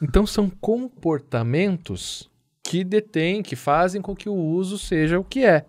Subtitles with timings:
[0.00, 2.30] Então são comportamentos
[2.62, 5.64] que detêm, que fazem com que o uso seja o que é.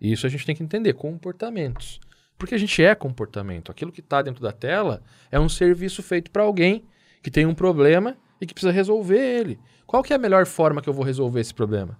[0.00, 2.00] Isso a gente tem que entender, comportamentos.
[2.38, 3.70] Porque a gente é comportamento.
[3.70, 6.84] Aquilo que está dentro da tela é um serviço feito para alguém
[7.22, 9.58] que tem um problema e que precisa resolver ele.
[9.86, 11.98] Qual que é a melhor forma que eu vou resolver esse problema?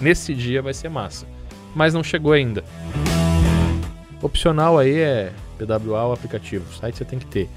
[0.00, 1.26] Nesse dia vai ser massa.
[1.74, 2.64] Mas não chegou ainda.
[4.22, 6.68] Opcional aí é PWA ou aplicativo.
[6.70, 7.48] O site você tem que ter.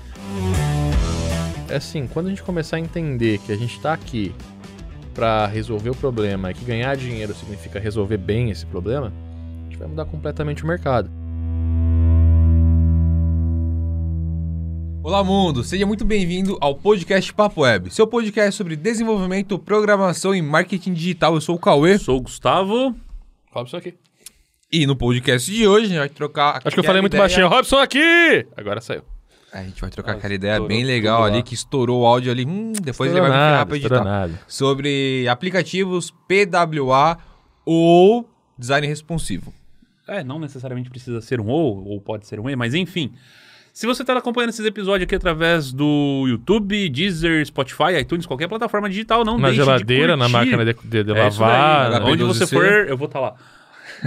[1.73, 4.31] É assim, quando a gente começar a entender que a gente está aqui
[5.11, 9.11] para resolver o problema e que ganhar dinheiro significa resolver bem esse problema,
[9.59, 11.09] a gente vai mudar completamente o mercado.
[15.01, 15.63] Olá, mundo!
[15.63, 21.34] Seja muito bem-vindo ao podcast Papo Web, seu podcast sobre desenvolvimento, programação e marketing digital.
[21.34, 21.98] Eu sou o Cauê.
[21.98, 22.95] Sou o Gustavo.
[23.51, 23.95] Robson aqui.
[24.71, 26.62] E no podcast de hoje a gente vai trocar.
[26.63, 27.23] Acho que eu falei muito ideia...
[27.23, 27.48] baixinho.
[27.48, 28.45] Robson aqui!
[28.55, 29.12] Agora saiu.
[29.53, 31.41] A gente vai trocar Ah, aquela ideia estourou bem legal ali, lá.
[31.43, 32.45] que estourou o áudio ali.
[32.45, 34.12] Hum, depois ele vai me nada, ferrar pra estourou editar.
[34.12, 34.39] nada.
[34.48, 37.18] Sobre aplicativos PWA
[37.65, 39.54] ou design responsivo.
[40.07, 43.13] É, não necessariamente precisa ser um ou, ou pode ser um e, mas enfim.
[43.71, 48.87] Se você está acompanhando esses episódios aqui através do YouTube, Deezer, Spotify, iTunes, qualquer plataforma
[48.87, 52.04] digital, não Na deixe de geladeira, na máquina de, de- de É isso lavar.
[52.04, 52.49] onde você 12C.
[52.54, 53.34] for, eu vou estar lá.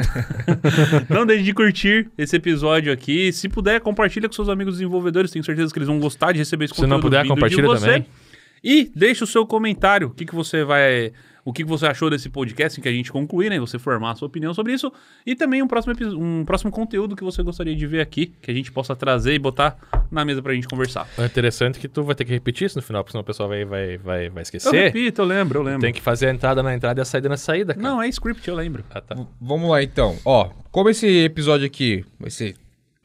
[1.09, 3.33] não deixe de curtir esse episódio aqui.
[3.33, 5.31] Se puder, compartilha com seus amigos desenvolvedores.
[5.31, 7.41] Tenho certeza que eles vão gostar de receber esse Se não conteúdo puder, vindo de
[7.41, 8.07] compartilha também.
[8.63, 10.09] E deixa o seu comentário.
[10.09, 11.13] O que, que você vai.
[11.47, 13.61] O que, você achou desse podcast em que a gente concluir, né?
[13.61, 14.93] Você formar a sua opinião sobre isso.
[15.25, 18.55] E também um próximo, um próximo conteúdo que você gostaria de ver aqui, que a
[18.55, 19.79] gente possa trazer e botar
[20.11, 21.09] na mesa pra gente conversar.
[21.17, 23.49] É interessante que tu vai ter que repetir isso no final, porque senão o pessoal
[23.49, 24.73] vai, vai, vai, vai Eu esquecer.
[24.73, 25.83] repito, eu lembro, eu lembro.
[25.83, 27.89] Tem que fazer a entrada na entrada e a saída na saída, cara.
[27.89, 28.85] Não, é script, eu lembro.
[28.91, 29.17] Ah, tá.
[29.41, 30.19] Vamos lá então.
[30.25, 32.57] Ó, como esse episódio aqui vai ser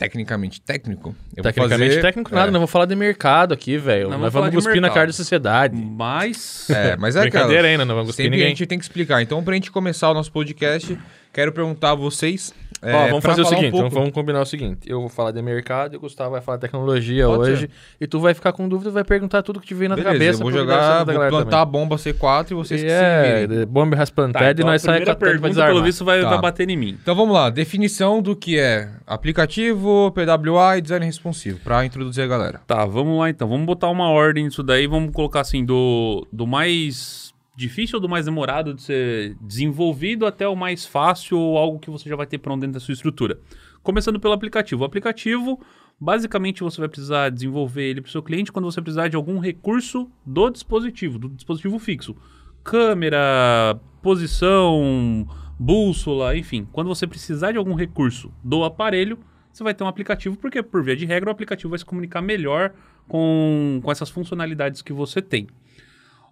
[0.02, 2.02] tecnicamente técnico, eu vou Tecnicamente fazer...
[2.02, 2.52] técnico nada, é.
[2.52, 4.10] não vou falar de mercado aqui, velho.
[4.10, 5.76] Não Nós vamos cuspir na cara da sociedade.
[5.76, 6.68] Mas.
[6.72, 7.68] É, mas é Brincadeira aquela.
[7.68, 8.48] ainda, não vamos cuspir Sempre ninguém.
[8.48, 9.22] a gente tem que explicar.
[9.22, 10.98] Então, pra gente começar o nosso podcast,
[11.34, 12.54] quero perguntar a vocês.
[12.84, 14.90] é, Ó, vamos fazer o um seguinte, pouco- vamos, combinar o seguinte.
[14.90, 17.70] Eu vou falar de mercado e o Gustavo vai falar de tecnologia Pode hoje.
[18.00, 20.14] E tu vai ficar com dúvida e vai perguntar tudo que te veio na Beleza,
[20.14, 20.40] cabeça.
[20.40, 21.72] eu vou ser jogar, vou plantar a também.
[21.82, 24.82] bomba C4 e vocês E que se é, de bomba rasplantada Tá, e então nós
[24.82, 26.30] a sai primeira catando pra pergunta, pelo visto, vai, Tá.
[26.30, 26.98] vai bater em mim.
[27.02, 32.28] Então vamos lá, definição do que é aplicativo, PWA e design responsivo, pra introduzir a
[32.28, 32.62] galera.
[32.66, 33.48] Tá, vamos lá então.
[33.48, 34.88] Vamos botar uma ordem nisso daí.
[34.88, 40.56] Vamos colocar assim, do, do mais difícil do mais demorado de ser desenvolvido até o
[40.56, 43.40] mais fácil ou algo que você já vai ter pronto dentro da sua estrutura.
[43.84, 44.84] Começando pelo aplicativo.
[44.84, 45.60] O aplicativo,
[46.00, 49.40] basicamente, você vai precisar desenvolver ele para o seu cliente quando você precisar de algum
[49.40, 52.16] recurso do dispositivo, do dispositivo fixo.
[52.64, 55.28] Câmera, posição,
[55.60, 56.68] bússola, enfim.
[56.72, 59.20] Quando você precisar de algum recurso do aparelho,
[59.52, 62.22] você vai ter um aplicativo, porque por via de regra o aplicativo vai se comunicar
[62.22, 62.74] melhor
[63.08, 65.48] com, com essas funcionalidades que você tem.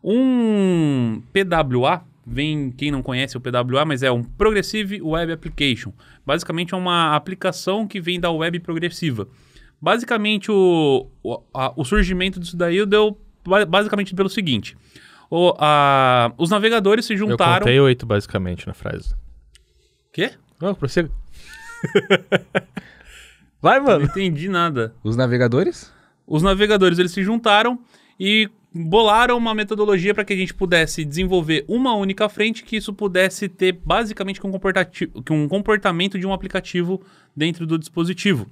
[0.04, 5.92] Um PWA, vem quem não conhece o PWA, mas é um Progressive Web Application.
[6.26, 9.28] Basicamente é uma aplicação que vem da web progressiva.
[9.82, 14.76] Basicamente o, o, a- o surgimento disso daí deu ba- basicamente pelo seguinte.
[15.30, 17.60] O, a- os navegadores se Eu juntaram...
[17.60, 19.16] contei oito, basicamente, na frase.
[20.14, 20.32] Quê?
[20.62, 21.10] Não, prossiga.
[23.62, 24.06] vai, Não mano.
[24.06, 24.94] entendi nada.
[25.04, 25.92] Os navegadores?
[26.28, 27.80] Os navegadores eles se juntaram
[28.20, 32.94] e bolaram uma metodologia para que a gente pudesse desenvolver uma única frente que isso
[32.94, 34.52] pudesse ter basicamente um,
[35.32, 37.02] um comportamento de um aplicativo
[37.36, 38.48] dentro do dispositivo.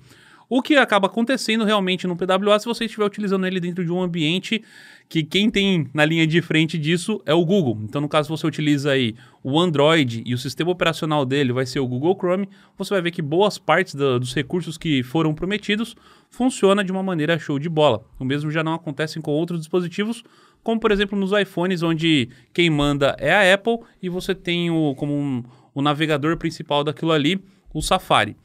[0.50, 4.02] O que acaba acontecendo realmente no PWA se você estiver utilizando ele dentro de um
[4.02, 4.64] ambiente
[5.10, 7.78] que quem tem na linha de frente disso é o Google.
[7.84, 9.14] Então, no caso, você utiliza aí
[9.44, 12.48] o Android e o sistema operacional dele vai ser o Google Chrome,
[12.78, 15.96] você vai ver que boas partes da- dos recursos que foram prometidos
[16.30, 18.06] funciona de uma maneira show de bola.
[18.18, 20.24] O mesmo já não acontece com outros dispositivos,
[20.64, 24.96] como por exemplo nos iPhones, onde quem manda é a Apple e você tem o,
[24.96, 25.44] como um-
[25.74, 27.38] o navegador principal daquilo ali,
[27.74, 28.36] o Safari.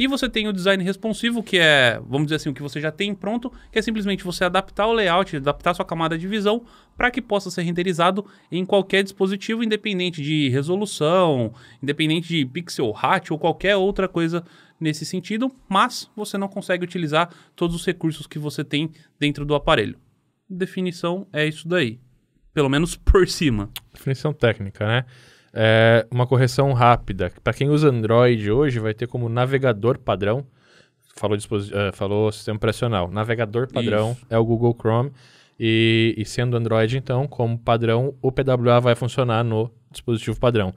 [0.00, 2.90] E você tem o design responsivo, que é, vamos dizer assim, o que você já
[2.90, 6.64] tem pronto, que é simplesmente você adaptar o layout, adaptar sua camada de visão
[6.96, 11.52] para que possa ser renderizado em qualquer dispositivo, independente de resolução,
[11.82, 14.42] independente de pixel ratio ou qualquer outra coisa
[14.80, 19.54] nesse sentido, mas você não consegue utilizar todos os recursos que você tem dentro do
[19.54, 19.98] aparelho.
[20.48, 22.00] Definição é isso daí.
[22.54, 23.68] Pelo menos por cima.
[23.92, 25.04] Definição técnica, né?
[25.52, 27.32] É uma correção rápida.
[27.42, 30.46] Para quem usa Android hoje, vai ter como navegador padrão.
[31.16, 33.10] Falou, eh, falou sistema operacional.
[33.10, 34.26] Navegador padrão Isso.
[34.30, 35.12] é o Google Chrome.
[35.58, 40.72] E, e sendo Android, então, como padrão, o PWA vai funcionar no dispositivo padrão.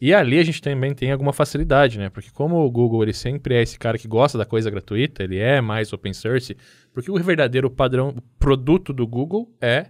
[0.00, 2.10] E ali a gente também tem alguma facilidade, né?
[2.10, 5.38] Porque como o Google ele sempre é esse cara que gosta da coisa gratuita, ele
[5.38, 6.56] é mais open source,
[6.92, 9.86] porque o verdadeiro padrão, o produto do Google é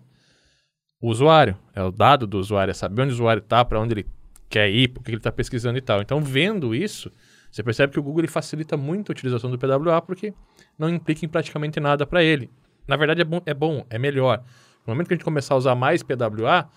[1.01, 3.95] o usuário, é o dado do usuário, é saber onde o usuário está, para onde
[3.95, 4.07] ele
[4.49, 6.01] quer ir, porque ele está pesquisando e tal.
[6.01, 7.11] Então, vendo isso,
[7.51, 10.35] você percebe que o Google ele facilita muito a utilização do PWA porque
[10.79, 12.51] não implica em praticamente nada para ele.
[12.87, 14.43] Na verdade, é bom, é bom, é melhor.
[14.87, 16.69] No momento que a gente começar a usar mais PWA,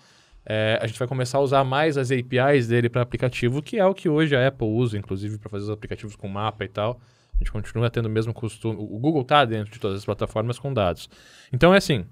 [0.46, 3.84] é, a gente vai começar a usar mais as APIs dele para aplicativo, que é
[3.84, 7.00] o que hoje a Apple usa, inclusive, para fazer os aplicativos com mapa e tal.
[7.34, 8.76] A gente continua tendo o mesmo costume.
[8.80, 11.08] O Google está dentro de todas as plataformas com dados.
[11.52, 12.06] Então é assim: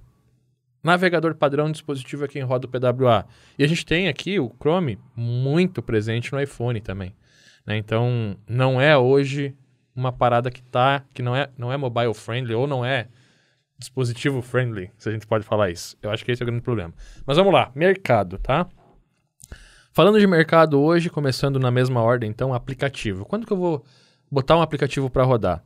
[0.87, 3.27] navegador padrão dispositivo é quem roda o PWA.
[3.59, 7.15] E a gente tem aqui o Chrome muito presente no iPhone também.
[7.67, 7.77] Né?
[7.77, 9.55] Então não é hoje
[9.95, 13.09] uma parada que tá, que não é, não é mobile friendly ou não é
[13.79, 15.97] dispositivo friendly, se a gente pode falar isso.
[16.03, 16.95] Eu acho que esse é o grande problema.
[17.27, 18.67] Mas vamos lá, mercado, tá?
[19.93, 23.25] Falando de mercado hoje, começando na mesma ordem, então, aplicativo.
[23.25, 23.85] Quando que eu vou
[24.31, 25.63] botar um aplicativo para rodar?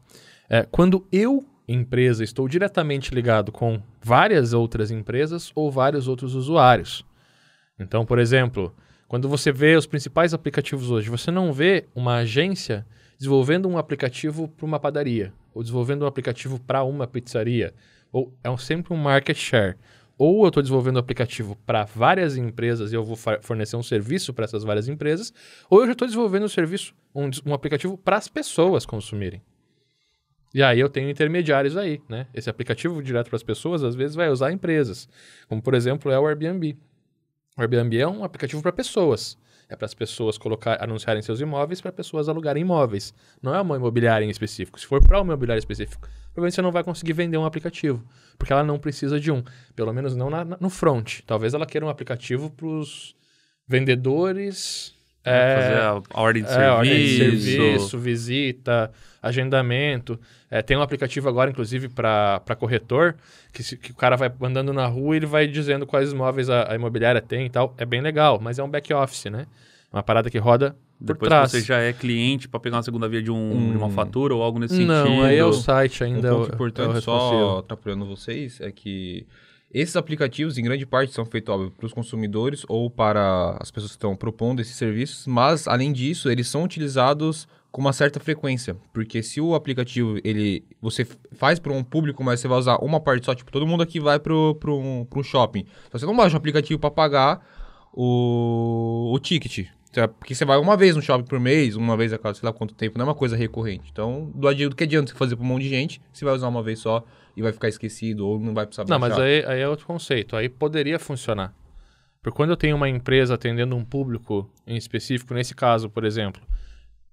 [0.49, 7.05] É, quando eu, empresa, estou diretamente ligado com várias outras empresas ou vários outros usuários.
[7.79, 8.75] Então, por exemplo,
[9.07, 12.87] quando você vê os principais aplicativos hoje, você não vê uma agência
[13.19, 17.73] desenvolvendo um aplicativo para uma padaria, ou desenvolvendo um aplicativo para uma pizzaria,
[18.13, 19.77] ou é sempre um market share.
[20.19, 24.35] Ou eu estou desenvolvendo um aplicativo para várias empresas e eu vou fornecer um serviço
[24.35, 25.33] para essas várias empresas,
[25.69, 29.41] ou eu já estou desenvolvendo um serviço, um, um aplicativo para as pessoas consumirem.
[30.53, 32.27] E aí eu tenho intermediários aí, né?
[32.35, 35.09] Esse aplicativo direto para as pessoas, às vezes, vai usar empresas.
[35.49, 36.77] Como, por exemplo, é o Airbnb.
[37.57, 39.39] O Airbnb é um aplicativo para pessoas.
[39.69, 43.15] É para as pessoas colocar, anunciarem seus imóveis para pessoas alugarem imóveis.
[43.41, 44.81] Não é uma imobiliária em específico.
[44.81, 48.05] Se for para uma imobiliária específico, provavelmente você não vai conseguir vender um aplicativo,
[48.37, 49.45] porque ela não precisa de um,
[49.77, 51.21] pelo menos não na, no front.
[51.25, 53.15] Talvez ela queira um aplicativo para os
[53.69, 54.93] vendedores.
[55.25, 56.77] É, fazer a, ordem de é, serviço.
[56.77, 58.91] Ordem de serviço, visita,
[59.23, 60.19] agendamento.
[60.51, 63.15] É, tem um aplicativo agora, inclusive, para corretor,
[63.53, 66.49] que, se, que, o cara vai andando na rua e ele vai dizendo quais imóveis
[66.49, 67.75] a, a imobiliária tem e tal.
[67.77, 69.47] É bem legal, mas é um back-office, né?
[69.93, 71.51] Uma parada que roda depois trás.
[71.51, 73.71] você já é cliente para pegar uma segunda via de, um, hum.
[73.71, 73.91] de uma hum.
[73.91, 75.17] fatura ou algo nesse não, sentido.
[75.17, 76.35] Não, aí é o site ainda.
[76.35, 79.27] Um ponto é importante, é só atrapalhando vocês, é que
[79.73, 83.97] esses aplicativos, em grande parte, são feitos para os consumidores ou para as pessoas que
[83.97, 89.23] estão propondo esses serviços, mas, além disso, eles são utilizados com uma certa frequência, porque
[89.23, 93.25] se o aplicativo ele você faz para um público, mas você vai usar uma parte
[93.25, 95.65] só, tipo, todo mundo aqui vai para um, um shopping.
[95.87, 97.47] Então, você não baixa um aplicativo para pagar
[97.93, 102.19] o, o ticket, porque você vai uma vez no shopping por mês, uma vez a
[102.19, 103.91] cada sei lá quanto tempo, não é uma coisa recorrente.
[103.91, 106.49] Então, do, do que adianta você fazer para um monte de gente, você vai usar
[106.49, 107.05] uma vez só
[107.37, 109.01] e vai ficar esquecido ou não vai precisar baixar.
[109.01, 110.37] Não, mas aí, aí é outro conceito.
[110.37, 111.55] Aí poderia funcionar.
[112.23, 116.43] Porque quando eu tenho uma empresa atendendo um público em específico, nesse caso, por exemplo,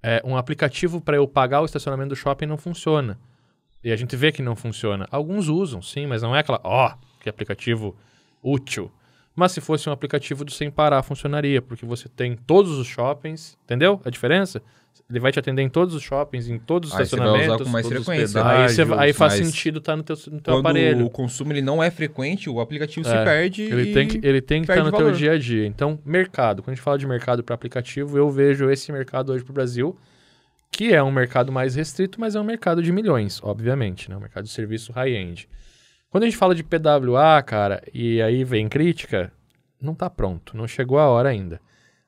[0.04, 3.18] é, um aplicativo para eu pagar o estacionamento do shopping não funciona.
[3.84, 5.08] E a gente vê que não funciona.
[5.10, 7.96] Alguns usam, sim, mas não é aquela, ó, oh, que aplicativo
[8.44, 8.92] útil.
[9.38, 13.56] Mas se fosse um aplicativo do Sem Parar, funcionaria, porque você tem todos os shoppings,
[13.66, 14.64] entendeu a diferença?
[15.08, 17.46] Ele vai te atender em todos os shoppings, em todos os aí estacionamentos.
[17.46, 18.44] Você vai usar com mais frequência.
[18.44, 21.06] Aí, você, aí faz sentido estar tá no teu, no teu quando aparelho.
[21.06, 24.42] o consumo ele não é frequente, o aplicativo é, se perde ele tem que Ele
[24.42, 25.12] tem que estar tá no valor.
[25.12, 25.68] teu dia a dia.
[25.68, 26.64] Então, mercado.
[26.64, 29.54] Quando a gente fala de mercado para aplicativo, eu vejo esse mercado hoje para o
[29.54, 29.96] Brasil,
[30.72, 34.10] que é um mercado mais restrito, mas é um mercado de milhões, obviamente.
[34.10, 34.18] Né?
[34.18, 35.48] Um mercado de serviço high-end.
[36.10, 39.32] Quando a gente fala de PWA, cara, e aí vem crítica,
[39.82, 41.60] não está pronto, não chegou a hora ainda.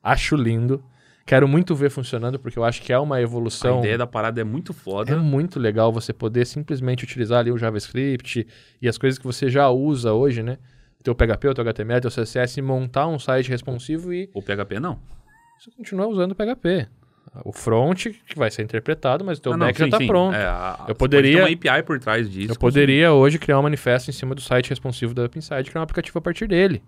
[0.02, 0.82] Acho lindo.
[1.26, 3.76] Quero muito ver funcionando, porque eu acho que é uma evolução.
[3.76, 5.12] A ideia da parada é muito foda.
[5.12, 8.46] É muito legal você poder simplesmente utilizar ali o JavaScript
[8.80, 10.58] e as coisas que você já usa hoje, né?
[10.98, 14.28] O teu PHP, o teu HTML, o teu CSS, e montar um site responsivo e.
[14.34, 14.98] O PHP não.
[15.58, 16.88] Você continua usando o PHP.
[17.44, 20.12] O front que vai ser interpretado, mas o teu ah, back não, sim, já está
[20.12, 20.34] pronto.
[20.34, 21.44] É, a, eu poderia.
[21.44, 22.52] Uma API por trás disso.
[22.52, 25.80] Eu poderia hoje criar um manifesto em cima do site responsivo da OpenSide e criar
[25.80, 26.82] um aplicativo a partir dele.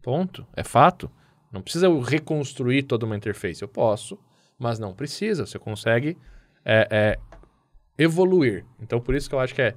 [0.00, 0.46] Ponto.
[0.56, 1.10] É fato.
[1.52, 3.62] Não precisa eu reconstruir toda uma interface.
[3.62, 4.16] Eu posso,
[4.56, 5.44] mas não precisa.
[5.44, 6.16] Você consegue
[6.64, 7.18] é, é,
[7.98, 8.64] evoluir.
[8.80, 9.74] Então, por isso que eu acho que é,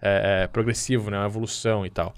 [0.00, 1.18] é, é progressivo, né?
[1.18, 2.14] Uma evolução e tal.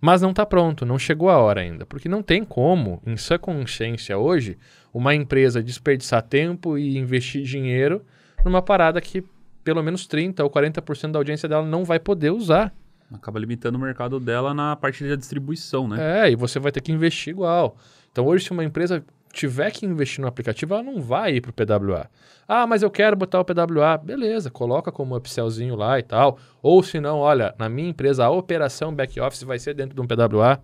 [0.00, 1.86] Mas não está pronto, não chegou a hora ainda.
[1.86, 4.58] Porque não tem como, em sua consciência hoje,
[4.92, 8.04] uma empresa desperdiçar tempo e investir dinheiro
[8.44, 9.24] numa parada que
[9.62, 12.72] pelo menos 30% ou 40% da audiência dela não vai poder usar.
[13.12, 16.26] Acaba limitando o mercado dela na parte da distribuição, né?
[16.26, 17.76] É, e você vai ter que investir igual.
[18.12, 21.50] Então hoje, se uma empresa tiver que investir no aplicativo, ela não vai ir para
[21.50, 22.08] o PWA.
[22.46, 23.96] Ah, mas eu quero botar o PWA.
[23.98, 26.38] Beleza, coloca como upsellzinho lá e tal.
[26.62, 30.06] Ou se não, olha, na minha empresa a operação back-office vai ser dentro de um
[30.06, 30.60] PWA.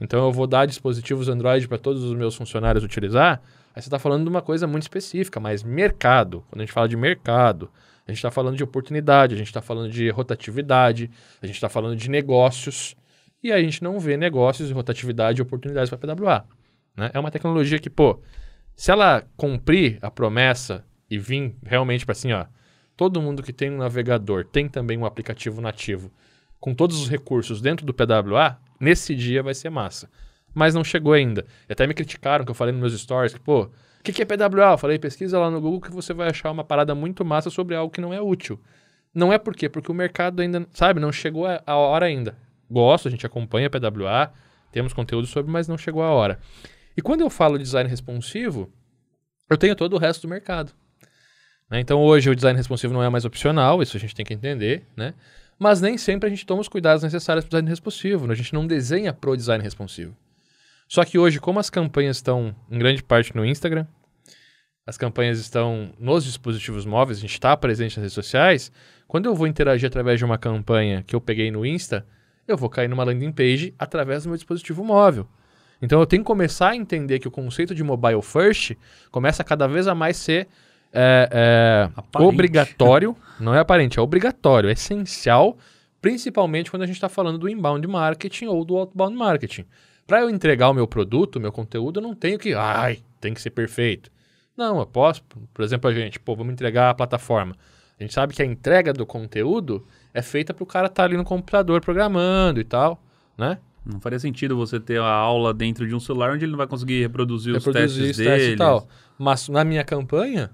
[0.00, 3.40] Então eu vou dar dispositivos Android para todos os meus funcionários utilizar.
[3.78, 6.44] Aí você está falando de uma coisa muito específica, mas mercado.
[6.50, 7.70] Quando a gente fala de mercado,
[8.04, 11.08] a gente está falando de oportunidade, a gente está falando de rotatividade,
[11.40, 12.96] a gente está falando de negócios.
[13.40, 16.44] E a gente não vê negócios, rotatividade e oportunidades para PWA.
[16.96, 17.12] Né?
[17.14, 18.20] É uma tecnologia que, pô,
[18.74, 22.46] se ela cumprir a promessa e vir realmente para assim, ó,
[22.96, 26.10] todo mundo que tem um navegador tem também um aplicativo nativo
[26.58, 30.10] com todos os recursos dentro do PWA, nesse dia vai ser massa.
[30.54, 31.44] Mas não chegou ainda.
[31.68, 33.70] E até me criticaram que eu falei nos meus stories que, pô, o
[34.02, 34.72] que, que é PWA?
[34.72, 37.74] Eu falei, pesquisa lá no Google que você vai achar uma parada muito massa sobre
[37.74, 38.58] algo que não é útil.
[39.14, 39.68] Não é por quê?
[39.68, 42.36] Porque o mercado ainda, sabe, não chegou a hora ainda.
[42.70, 44.32] Gosto, a gente acompanha PWA,
[44.70, 46.38] temos conteúdo sobre, mas não chegou a hora.
[46.96, 48.70] E quando eu falo design responsivo,
[49.48, 50.72] eu tenho todo o resto do mercado.
[51.70, 51.80] Né?
[51.80, 54.84] Então hoje o design responsivo não é mais opcional, isso a gente tem que entender,
[54.96, 55.14] né?
[55.58, 58.32] Mas nem sempre a gente toma os cuidados necessários para o design responsivo, né?
[58.32, 60.16] a gente não desenha pro design responsivo.
[60.88, 63.86] Só que hoje, como as campanhas estão em grande parte no Instagram,
[64.86, 68.72] as campanhas estão nos dispositivos móveis, a gente está presente nas redes sociais,
[69.06, 72.06] quando eu vou interagir através de uma campanha que eu peguei no Insta,
[72.46, 75.28] eu vou cair numa landing page através do meu dispositivo móvel.
[75.80, 78.72] Então eu tenho que começar a entender que o conceito de mobile first
[79.10, 80.48] começa a cada vez a mais ser
[80.90, 85.58] é, é, obrigatório, não é aparente, é obrigatório, é essencial,
[86.00, 89.66] principalmente quando a gente está falando do inbound marketing ou do outbound marketing.
[90.08, 93.34] Para eu entregar o meu produto, o meu conteúdo, eu não tenho que, ai, tem
[93.34, 94.10] que ser perfeito.
[94.56, 95.22] Não, eu posso,
[95.52, 97.54] por exemplo, a gente, pô, vamos entregar a plataforma.
[98.00, 99.84] A gente sabe que a entrega do conteúdo
[100.14, 103.02] é feita para o cara estar tá ali no computador programando e tal,
[103.36, 103.58] né?
[103.84, 106.66] Não faria sentido você ter a aula dentro de um celular onde ele não vai
[106.66, 108.54] conseguir reproduzir, reproduzir os testes dele.
[108.54, 108.88] e tal.
[109.18, 110.50] Mas na minha campanha,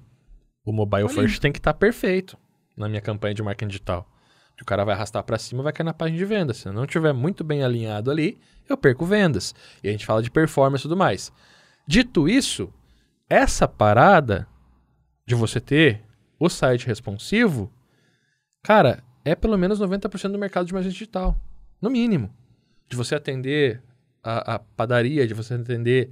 [0.65, 2.37] o mobile first tem que estar tá perfeito
[2.77, 4.09] na minha campanha de marketing digital.
[4.57, 6.59] Que o cara vai arrastar para cima vai cair na página de vendas.
[6.59, 9.55] Se eu não estiver muito bem alinhado ali, eu perco vendas.
[9.83, 11.33] E a gente fala de performance e tudo mais.
[11.87, 12.73] Dito isso,
[13.29, 14.47] essa parada
[15.27, 16.03] de você ter
[16.39, 17.73] o site responsivo,
[18.63, 21.39] cara, é pelo menos 90% do mercado de marketing digital.
[21.81, 22.33] No mínimo
[22.89, 23.83] de você atender
[24.23, 26.11] a, a padaria, de você atender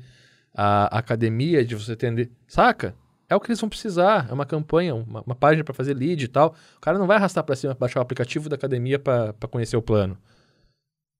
[0.55, 2.31] a academia, de você atender.
[2.47, 2.95] Saca?
[3.33, 4.27] É o que eles vão precisar.
[4.31, 6.55] É uma campanha, uma, uma página para fazer lead e tal.
[6.77, 9.83] O cara não vai arrastar para cima, baixar o aplicativo da academia para conhecer o
[9.83, 10.17] plano.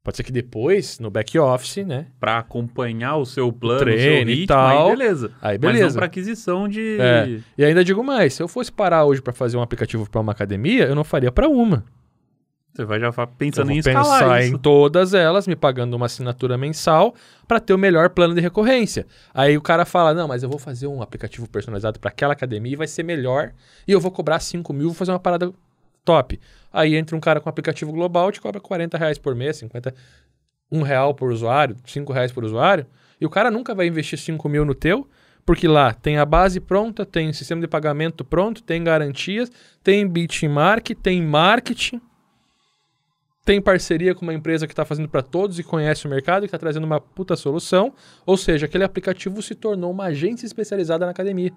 [0.05, 2.09] Pode ser que depois, no back office, né?
[2.19, 4.89] Para acompanhar o seu plano, o treino ritmo, e tal.
[4.91, 5.31] Aí beleza.
[5.41, 5.85] Aí beleza.
[5.85, 6.99] Mas não para aquisição de.
[7.01, 7.41] É.
[7.57, 10.33] E ainda digo mais: se eu fosse parar hoje para fazer um aplicativo para uma
[10.33, 11.85] academia, eu não faria para uma.
[12.75, 14.55] Você vai já pensando em escalar pensar isso.
[14.55, 17.15] em todas elas, me pagando uma assinatura mensal
[17.47, 19.07] para ter o melhor plano de recorrência.
[19.35, 22.73] Aí o cara fala, não, mas eu vou fazer um aplicativo personalizado para aquela academia
[22.73, 23.53] e vai ser melhor
[23.87, 25.53] e eu vou cobrar 5 mil, vou fazer uma parada
[26.03, 26.41] top.
[26.73, 29.95] Aí entra um cara com um aplicativo global, te cobra 40 reais por mês, 50,
[30.71, 32.87] um real por usuário, 5 reais por usuário,
[33.21, 35.07] e o cara nunca vai investir 5 mil no teu,
[35.45, 39.51] porque lá tem a base pronta, tem sistema de pagamento pronto, tem garantias,
[39.83, 42.01] tem benchmark, tem marketing,
[43.45, 46.47] tem parceria com uma empresa que está fazendo para todos e conhece o mercado e
[46.47, 47.93] está trazendo uma puta solução.
[48.25, 51.53] Ou seja, aquele aplicativo se tornou uma agência especializada na academia.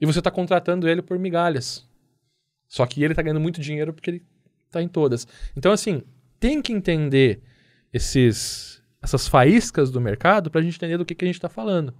[0.00, 1.88] E você está contratando ele por migalhas.
[2.68, 4.22] Só que ele está ganhando muito dinheiro porque ele
[4.66, 5.26] está em todas.
[5.56, 6.02] Então, assim,
[6.38, 7.40] tem que entender
[7.92, 11.48] esses, essas faíscas do mercado para a gente entender do que, que a gente está
[11.48, 11.94] falando.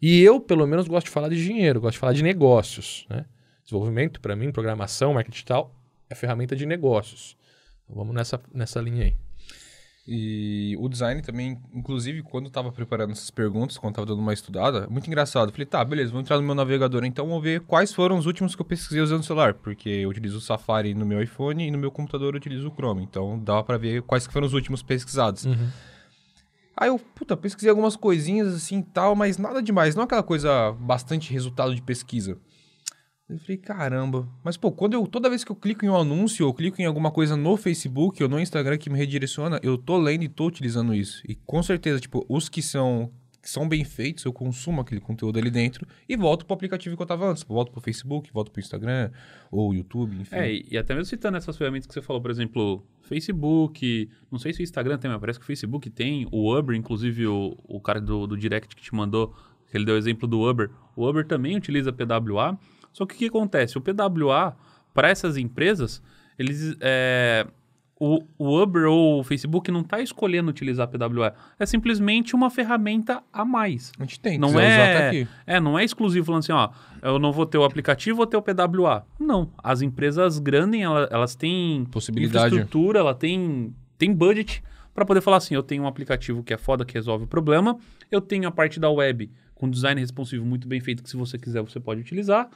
[0.00, 3.06] E eu, pelo menos, gosto de falar de dinheiro, gosto de falar de negócios.
[3.10, 3.26] Né?
[3.62, 5.74] Desenvolvimento, para mim, programação, marketing digital,
[6.08, 7.36] é ferramenta de negócios.
[7.88, 9.14] Vamos nessa, nessa linha aí.
[10.08, 14.32] E o design também, inclusive, quando eu estava preparando essas perguntas, quando estava dando uma
[14.32, 15.50] estudada, muito engraçado.
[15.50, 18.54] falei, tá, beleza, vou entrar no meu navegador então, vou ver quais foram os últimos
[18.54, 21.70] que eu pesquisei usando o celular, porque eu utilizo o Safari no meu iPhone e
[21.72, 23.02] no meu computador eu utilizo o Chrome.
[23.02, 25.44] Então, dava para ver quais que foram os últimos pesquisados.
[25.44, 25.68] Uhum.
[26.76, 29.96] Aí eu, puta, pesquisei algumas coisinhas assim e tal, mas nada demais.
[29.96, 32.38] Não aquela coisa bastante resultado de pesquisa.
[33.28, 34.28] Eu falei, caramba.
[34.44, 36.84] Mas, pô, quando eu, toda vez que eu clico em um anúncio ou clico em
[36.84, 40.46] alguma coisa no Facebook ou no Instagram que me redireciona, eu tô lendo e tô
[40.46, 41.22] utilizando isso.
[41.28, 43.10] E com certeza, tipo, os que são,
[43.42, 47.02] que são bem feitos, eu consumo aquele conteúdo ali dentro e volto pro aplicativo que
[47.02, 47.42] eu tava antes.
[47.42, 49.10] Volto pro Facebook, volto pro Instagram
[49.50, 50.36] ou YouTube, enfim.
[50.36, 54.52] É, e até mesmo citando essas ferramentas que você falou, por exemplo, Facebook, não sei
[54.52, 57.80] se o Instagram tem, mas parece que o Facebook tem, o Uber, inclusive o, o
[57.80, 59.34] cara do, do Direct que te mandou,
[59.68, 60.70] que ele deu o exemplo do Uber.
[60.94, 62.56] O Uber também utiliza PWA.
[62.96, 63.76] Só que o que acontece?
[63.76, 64.56] O PWA,
[64.94, 66.02] para essas empresas,
[66.38, 66.74] eles.
[66.80, 67.46] É,
[68.00, 71.34] o, o Uber ou o Facebook não está escolhendo utilizar PWA.
[71.58, 73.92] É simplesmente uma ferramenta a mais.
[73.98, 75.28] A gente tem, não é, tá aqui.
[75.46, 76.70] É, não é exclusivo falando assim, ó,
[77.02, 79.04] eu não vou ter o aplicativo, vou ter o PWA.
[79.20, 79.50] Não.
[79.62, 84.62] As empresas grandes, elas, elas têm possibilidade, infraestrutura, ela tem, tem budget
[84.94, 87.78] para poder falar assim, eu tenho um aplicativo que é foda, que resolve o problema,
[88.10, 91.36] eu tenho a parte da web com design responsivo muito bem feito, que se você
[91.36, 92.48] quiser você pode utilizar.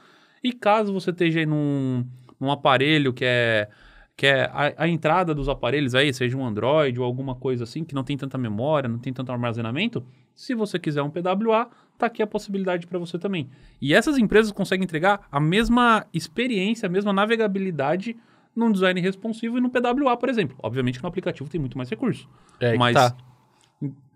[0.43, 2.05] E caso você esteja aí num,
[2.39, 3.69] num aparelho que é,
[4.15, 7.83] que é a, a, entrada dos aparelhos aí, seja um Android ou alguma coisa assim,
[7.83, 10.03] que não tem tanta memória, não tem tanto armazenamento,
[10.35, 13.49] se você quiser um PWA, tá aqui a possibilidade para você também.
[13.79, 18.17] E essas empresas conseguem entregar a mesma experiência, a mesma navegabilidade
[18.55, 20.57] num design responsivo e no PWA, por exemplo.
[20.61, 22.27] Obviamente que no aplicativo tem muito mais recurso.
[22.59, 23.15] É, mas tá.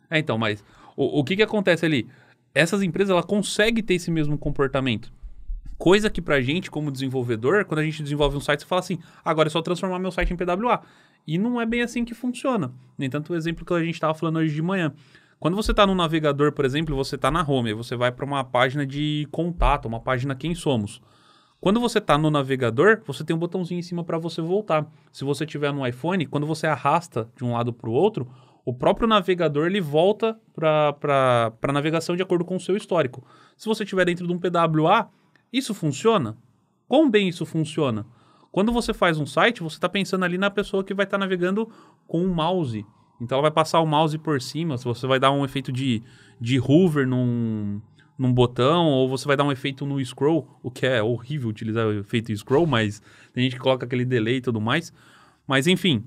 [0.09, 0.63] É, então, mas
[0.95, 2.07] o, o que que acontece ali?
[2.53, 5.11] Essas empresas ela conseguem ter esse mesmo comportamento.
[5.77, 8.97] Coisa que pra gente, como desenvolvedor, quando a gente desenvolve um site, você fala assim,
[9.23, 10.81] agora é só transformar meu site em PWA.
[11.27, 12.71] E não é bem assim que funciona.
[12.97, 14.93] Nem tanto o exemplo que a gente estava falando hoje de manhã.
[15.39, 18.43] Quando você está no navegador, por exemplo, você está na home, você vai para uma
[18.43, 21.01] página de contato, uma página Quem Somos.
[21.59, 24.87] Quando você está no navegador, você tem um botãozinho em cima para você voltar.
[25.11, 28.27] Se você tiver no iPhone, quando você arrasta de um lado para o outro,
[28.63, 33.25] o próprio navegador ele volta para a navegação de acordo com o seu histórico.
[33.57, 35.09] Se você estiver dentro de um PWA,
[35.57, 36.37] isso funciona?
[36.87, 38.05] Quão bem isso funciona?
[38.51, 41.19] Quando você faz um site, você está pensando ali na pessoa que vai estar tá
[41.19, 41.69] navegando
[42.07, 42.85] com o um mouse.
[43.19, 46.03] Então ela vai passar o mouse por cima, se você vai dar um efeito de,
[46.39, 47.81] de hover num,
[48.17, 51.85] num botão, ou você vai dar um efeito no scroll, o que é horrível utilizar
[51.87, 53.01] o efeito scroll, mas
[53.33, 54.93] tem gente que coloca aquele delay e tudo mais.
[55.47, 56.05] Mas enfim,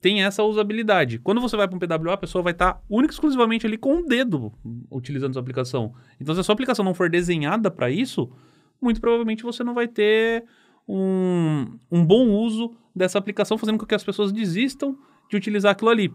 [0.00, 1.18] tem essa usabilidade.
[1.18, 3.76] Quando você vai para um PWA, a pessoa vai estar tá única e exclusivamente ali
[3.76, 4.52] com o dedo
[4.90, 5.92] utilizando sua aplicação.
[6.20, 8.30] Então, se a sua aplicação não for desenhada para isso,
[8.80, 10.44] muito provavelmente você não vai ter
[10.88, 14.96] um, um bom uso dessa aplicação, fazendo com que as pessoas desistam
[15.30, 16.12] de utilizar aquilo ali.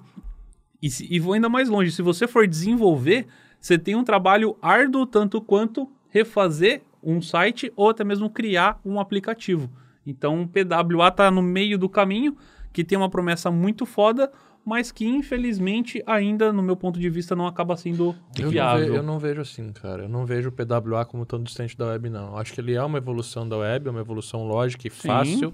[0.81, 3.27] E, se, e vou ainda mais longe, se você for desenvolver,
[3.59, 8.99] você tem um trabalho árduo tanto quanto refazer um site ou até mesmo criar um
[8.99, 9.69] aplicativo.
[10.05, 12.35] Então, o PWA está no meio do caminho,
[12.73, 14.31] que tem uma promessa muito foda,
[14.65, 18.85] mas que infelizmente ainda, no meu ponto de vista, não acaba sendo eu viável.
[18.85, 20.03] Não ve, eu não vejo assim, cara.
[20.03, 22.27] Eu não vejo o PWA como tão distante da web, não.
[22.27, 25.07] Eu acho que ele é uma evolução da web, é uma evolução lógica e Sim.
[25.07, 25.53] fácil.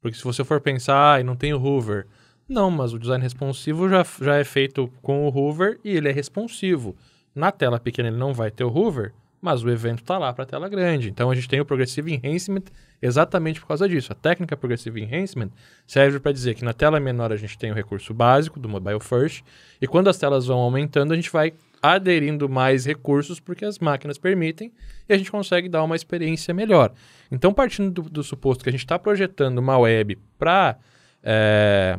[0.00, 2.06] Porque se você for pensar, ah, não tem o Hoover.
[2.48, 6.12] Não, mas o design responsivo já, já é feito com o Hoover e ele é
[6.12, 6.96] responsivo.
[7.34, 10.44] Na tela pequena ele não vai ter o Hoover, mas o evento está lá para
[10.44, 11.08] tela grande.
[11.08, 12.64] Então a gente tem o Progressive Enhancement
[13.00, 14.12] exatamente por causa disso.
[14.12, 15.50] A técnica Progressive Enhancement
[15.86, 19.00] serve para dizer que na tela menor a gente tem o recurso básico do Mobile
[19.00, 19.44] First
[19.80, 24.18] e quando as telas vão aumentando a gente vai aderindo mais recursos porque as máquinas
[24.18, 24.72] permitem
[25.08, 26.92] e a gente consegue dar uma experiência melhor.
[27.30, 30.76] Então partindo do, do suposto que a gente está projetando uma web para
[31.22, 31.98] é,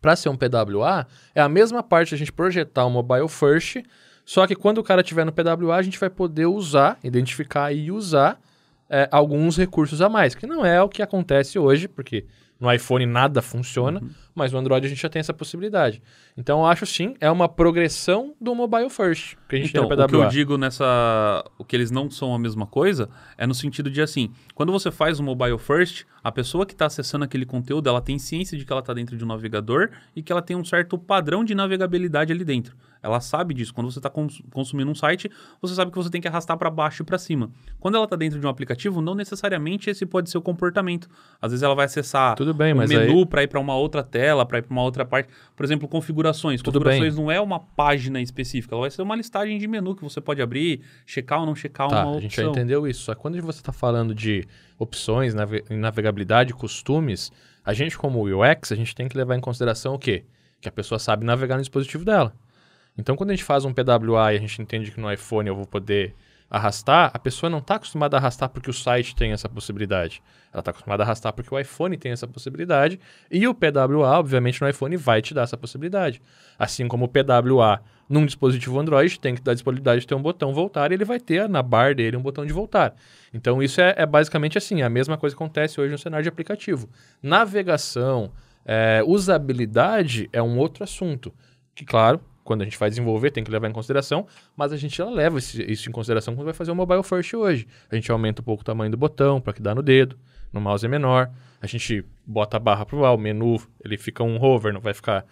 [0.00, 3.82] para ser um PWA, é a mesma parte a gente projetar um mobile first,
[4.26, 7.92] só que quando o cara estiver no PWA, a gente vai poder usar, identificar e
[7.92, 8.40] usar
[8.90, 12.26] é, alguns recursos a mais, que não é o que acontece hoje, porque
[12.58, 14.08] no iPhone nada funciona, uhum.
[14.34, 16.02] mas no Android a gente já tem essa possibilidade.
[16.36, 19.90] Então eu acho sim, é uma progressão do mobile first que a gente então, tem
[19.90, 20.06] no PWA.
[20.06, 21.44] O que eu digo nessa.
[21.58, 24.90] O que eles não são a mesma coisa é no sentido de assim, quando você
[24.90, 28.64] faz o mobile first, a pessoa que está acessando aquele conteúdo, ela tem ciência de
[28.64, 31.54] que ela está dentro de um navegador e que ela tem um certo padrão de
[31.54, 32.74] navegabilidade ali dentro.
[33.06, 33.72] Ela sabe disso.
[33.72, 35.30] Quando você está cons consumindo um site,
[35.62, 37.50] você sabe que você tem que arrastar para baixo e para cima.
[37.78, 41.08] Quando ela está dentro de um aplicativo, não necessariamente esse pode ser o comportamento.
[41.40, 43.26] Às vezes ela vai acessar Tudo bem, um mas menu aí...
[43.26, 45.28] para ir para uma outra tela, para ir para uma outra parte.
[45.54, 46.60] Por exemplo, configurações.
[46.60, 47.24] Tudo configurações bem.
[47.24, 50.42] não é uma página específica, ela vai ser uma listagem de menu que você pode
[50.42, 52.18] abrir, checar ou não checar tá, uma opção.
[52.18, 53.02] A gente já entendeu isso.
[53.02, 54.44] Só que quando você está falando de
[54.76, 57.30] opções, nave navegabilidade, costumes,
[57.64, 60.24] a gente como UX, a gente tem que levar em consideração o quê?
[60.60, 62.34] Que a pessoa sabe navegar no dispositivo dela.
[62.98, 65.54] Então, quando a gente faz um PWA e a gente entende que no iPhone eu
[65.54, 66.14] vou poder
[66.48, 70.22] arrastar, a pessoa não está acostumada a arrastar porque o site tem essa possibilidade.
[70.52, 73.00] Ela está acostumada a arrastar porque o iPhone tem essa possibilidade.
[73.30, 76.22] E o PWA, obviamente, no iPhone vai te dar essa possibilidade.
[76.58, 80.54] Assim como o PWA num dispositivo Android tem que dar disponibilidade de ter um botão
[80.54, 82.94] voltar e ele vai ter na bar dele um botão de voltar.
[83.34, 84.82] Então, isso é, é basicamente assim.
[84.82, 86.88] A mesma coisa acontece hoje no cenário de aplicativo.
[87.20, 88.30] Navegação,
[88.64, 91.34] é, usabilidade é um outro assunto.
[91.74, 94.96] Que, claro, quando a gente vai desenvolver, tem que levar em consideração, mas a gente
[94.96, 97.66] já leva esse, isso em consideração quando vai fazer o mobile first hoje.
[97.90, 100.16] A gente aumenta um pouco o tamanho do botão para que dá no dedo,
[100.52, 101.30] no mouse é menor.
[101.60, 105.26] A gente bota a barra para o menu, ele fica um hover, não vai ficar.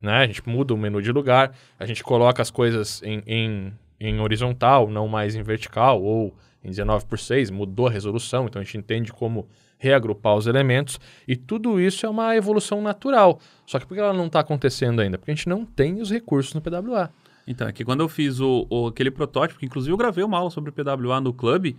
[0.00, 0.16] Né?
[0.16, 4.18] A gente muda o menu de lugar, a gente coloca as coisas em, em, em
[4.18, 6.34] horizontal, não mais em vertical, ou
[6.64, 9.46] em 19 por 6, mudou a resolução, então a gente entende como
[9.78, 13.40] reagrupar os elementos, e tudo isso é uma evolução natural.
[13.64, 15.16] Só que por que ela não está acontecendo ainda?
[15.16, 17.10] Porque a gente não tem os recursos no PWA.
[17.46, 20.36] Então, é que quando eu fiz o, o, aquele protótipo, que inclusive eu gravei uma
[20.36, 21.74] aula sobre PWA no Club,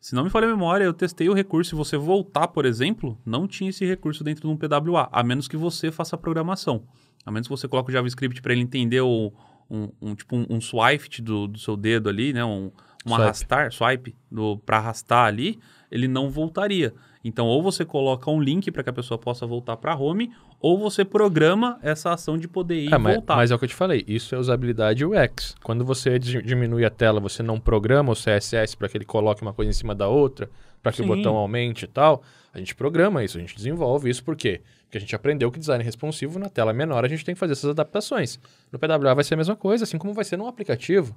[0.00, 1.70] se não me falha a memória, eu testei o recurso.
[1.70, 5.46] Se você voltar, por exemplo, não tinha esse recurso dentro de um PWA, a menos
[5.46, 6.84] que você faça a programação.
[7.26, 9.30] A menos que você coloque o JavaScript para ele entender o,
[9.70, 12.42] um, um tipo um, um swipe do, do seu dedo ali, né?
[12.42, 12.72] Um,
[13.04, 13.22] um Swipe.
[13.22, 14.16] arrastar, swipe,
[14.64, 15.58] para arrastar ali,
[15.90, 16.94] ele não voltaria.
[17.22, 20.78] Então, ou você coloca um link para que a pessoa possa voltar para home, ou
[20.78, 23.36] você programa essa ação de poder ir É, e mas, voltar.
[23.36, 25.54] mas é o que eu te falei, isso é usabilidade UX.
[25.62, 29.42] Quando você di- diminui a tela, você não programa o CSS para que ele coloque
[29.42, 30.48] uma coisa em cima da outra,
[30.82, 31.08] para que o Sim.
[31.16, 32.22] botão aumente e tal.
[32.54, 34.62] A gente programa isso, a gente desenvolve isso por quê?
[34.84, 37.52] Porque a gente aprendeu que design responsivo na tela menor a gente tem que fazer
[37.52, 38.40] essas adaptações.
[38.72, 41.14] No PWA vai ser a mesma coisa, assim como vai ser num aplicativo.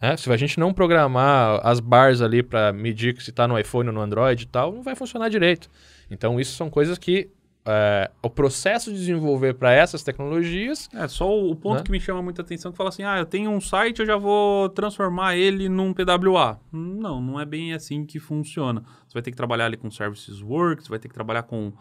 [0.00, 3.88] É, se a gente não programar as bars ali para medir se está no iPhone
[3.88, 5.68] ou no Android e tal, não vai funcionar direito.
[6.10, 7.28] Então, isso são coisas que
[7.66, 11.82] é, o processo de desenvolver para essas tecnologias É, só o, ponto Né?
[11.84, 14.16] que me chama muita atenção que fala assim, ah, eu tenho um site, eu já
[14.16, 16.58] vou transformar ele num PWA.
[16.72, 18.82] Não, não é bem assim que funciona.
[19.06, 21.72] Você vai ter que trabalhar ali com Services Works, vai ter que trabalhar com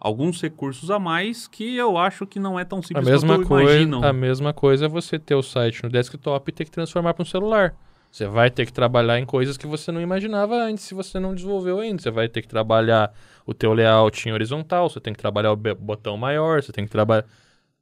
[0.00, 3.48] alguns recursos a mais que eu acho que não é tão A simples mesma, quanto
[3.48, 4.04] coisa, imaginam.
[4.04, 7.22] a mesma coisa é você ter o site no desktop e ter que transformar para
[7.22, 7.74] um celular.
[8.10, 11.34] Você vai ter que trabalhar em coisas que você não imaginava antes se você não
[11.34, 12.00] desenvolveu ainda.
[12.00, 13.12] Você vai ter que trabalhar
[13.44, 16.90] o teu layout em horizontal, você tem que trabalhar o botão maior, você tem que
[16.90, 17.24] trabalhar...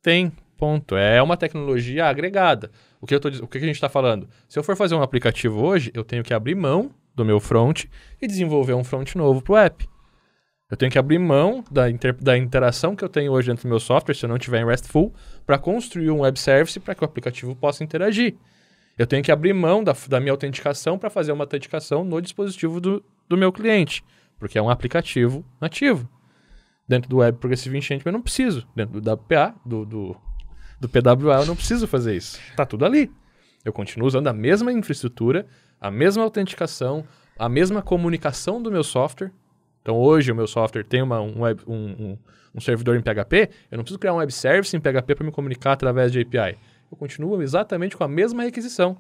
[0.03, 0.97] Tem, ponto.
[0.97, 2.71] É uma tecnologia agregada.
[3.01, 4.29] O que, eu tô, o que a gente está falando?
[4.49, 7.85] Se eu for fazer um aplicativo hoje, eu tenho que abrir mão do meu front
[8.21, 9.89] e desenvolver um front novo para o app.
[10.69, 13.69] Eu tenho que abrir mão da, inter- da interação que eu tenho hoje dentro do
[13.69, 15.15] meu software, se eu não tiver em RESTful,
[15.47, 18.35] para construir um web service para que o aplicativo possa interagir.
[18.99, 22.81] Eu tenho que abrir mão da, da minha autenticação para fazer uma autenticação no dispositivo
[22.81, 24.03] do, do meu cliente,
[24.39, 26.09] porque é um aplicativo nativo.
[26.89, 28.67] Dentro do Web Progressive Enchantment eu não preciso.
[28.75, 30.17] Dentro do WPA, do, do,
[30.81, 32.41] do PWA, eu não preciso fazer isso.
[32.51, 33.11] Está tudo ali.
[33.65, 35.47] Eu continuo usando a mesma infraestrutura,
[35.81, 37.05] a mesma autenticação,
[37.39, 39.31] a mesma comunicação do meu software.
[39.87, 42.19] Então hoje o meu software tem uma, um, web- um- um-
[42.57, 45.31] um servidor em PHP, eu não preciso criar um web service em PHP para me
[45.31, 46.59] comunicar através de API.
[46.91, 48.97] Eu continuo exatamente com a mesma requisição.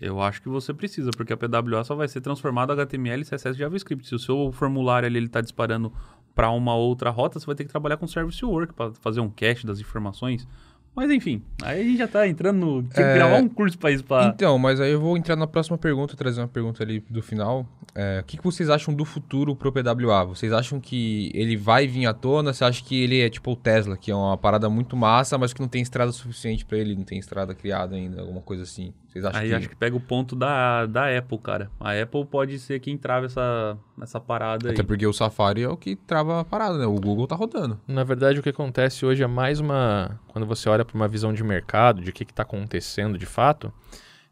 [0.00, 3.58] Eu acho que você precisa, porque a PWA só vai ser transformada HTML, CSS e
[3.58, 4.06] JavaScript.
[4.08, 5.92] Se o seu formulário ali está disparando
[6.34, 9.28] para uma outra rota, você vai ter que trabalhar com Service Work para fazer um
[9.28, 10.48] cache das informações.
[10.94, 12.82] Mas enfim, aí a gente já está entrando no.
[12.82, 14.02] Tinha que É, gravar um curso para isso.
[14.02, 14.26] Pra...
[14.34, 17.64] Então, mas aí eu vou entrar na próxima pergunta, trazer uma pergunta ali do final.
[17.94, 20.24] É, o que, que vocês acham do futuro pro PWA?
[20.24, 22.52] Vocês acham que ele vai vir à tona?
[22.52, 25.52] Você acha que ele é tipo o Tesla, que é uma parada muito massa, mas
[25.52, 28.92] que não tem estrada suficiente pra ele, não tem estrada criada ainda, alguma coisa assim?
[29.18, 29.54] Vocês acham Aí que...
[29.54, 31.70] acho que pega o ponto da, da Apple, cara.
[31.80, 34.74] A Apple pode ser quem trava essa, essa parada aí.
[34.74, 36.86] Até porque o Safari é o que trava a parada, né?
[36.86, 37.80] O Google tá rodando.
[37.86, 40.20] Na verdade, o que acontece hoje é mais uma.
[40.28, 43.72] Quando você olha para uma visão de mercado, de o que está acontecendo de fato,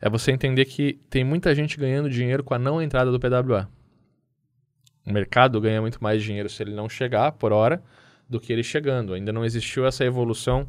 [0.01, 3.69] é você entender que tem muita gente ganhando dinheiro com a não entrada do PWA.
[5.07, 7.83] O mercado ganha muito mais dinheiro se ele não chegar por hora
[8.29, 9.15] do que ele chegando.
[9.15, 10.67] Ainda não existiu essa evolução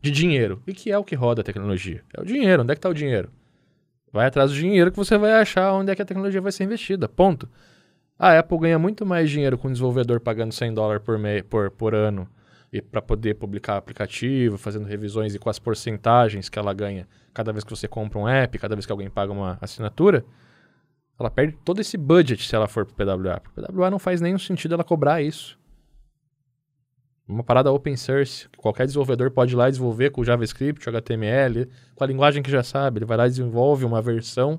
[0.00, 0.62] de dinheiro.
[0.66, 2.02] E que é o que roda a tecnologia?
[2.16, 2.62] É o dinheiro.
[2.62, 3.30] Onde é que está o dinheiro?
[4.12, 6.64] Vai atrás do dinheiro que você vai achar onde é que a tecnologia vai ser
[6.64, 7.08] investida.
[7.08, 7.48] Ponto.
[8.18, 11.18] A Apple ganha muito mais dinheiro com o desenvolvedor pagando 100 dólares por,
[11.48, 12.28] por, por ano
[12.72, 17.52] e para poder publicar aplicativo, fazendo revisões e com as porcentagens que ela ganha cada
[17.52, 20.24] vez que você compra um app, cada vez que alguém paga uma assinatura,
[21.18, 23.40] ela perde todo esse budget se ela for pro PWA.
[23.40, 25.58] Pro PWA não faz nenhum sentido ela cobrar isso.
[27.30, 31.68] Uma parada open source, que qualquer desenvolvedor pode ir lá e desenvolver com JavaScript, HTML,
[31.94, 32.98] com a linguagem que já sabe.
[32.98, 34.58] Ele vai lá e desenvolve uma versão.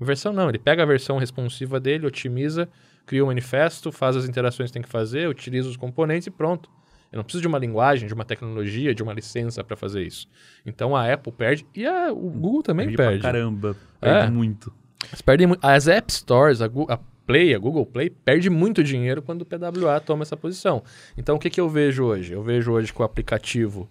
[0.00, 2.68] Versão não, ele pega a versão responsiva dele, otimiza,
[3.04, 6.70] cria um manifesto, faz as interações que tem que fazer, utiliza os componentes e pronto.
[7.12, 10.28] Eu não preciso de uma linguagem, de uma tecnologia, de uma licença para fazer isso.
[10.64, 13.22] Então a Apple perde e a- o Google também Perde pra perde.
[13.22, 13.76] caramba.
[14.00, 14.12] É.
[14.12, 14.72] Perde muito.
[15.08, 16.98] Eles perdem As App Stores, a, a
[17.30, 20.82] Play, a Google Play, perde muito dinheiro quando o PWA toma essa posição.
[21.16, 22.32] Então, o que, que eu vejo hoje?
[22.32, 23.88] Eu vejo hoje que o aplicativo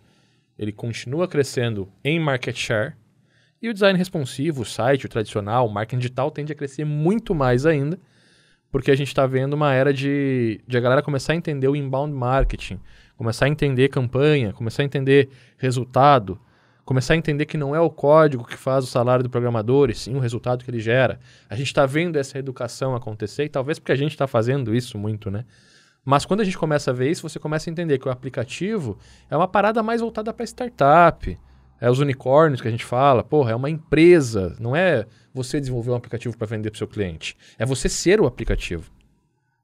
[0.58, 2.96] ele continua crescendo em market share
[3.62, 7.34] e o design responsivo, o site, o tradicional, o marketing digital tende a crescer muito
[7.34, 7.98] mais ainda,
[8.70, 11.78] porque a gente está vendo uma era de, de a galera começar a entender o
[11.78, 12.78] inbound marketing,
[13.16, 16.38] começar a entender campanha, começar a entender resultado,
[16.90, 19.94] começar a entender que não é o código que faz o salário do programador, e
[19.94, 21.20] sim o resultado que ele gera.
[21.48, 24.98] A gente está vendo essa educação acontecer, e talvez porque a gente está fazendo isso
[24.98, 25.46] muito, né?
[26.04, 28.98] Mas quando a gente começa a ver isso, você começa a entender que o aplicativo
[29.30, 31.38] é uma parada mais voltada para startup.
[31.80, 35.92] É os unicórnios que a gente fala, porra, é uma empresa, não é você desenvolver
[35.92, 37.38] um aplicativo para vender para seu cliente.
[37.60, 38.90] É você ser o aplicativo.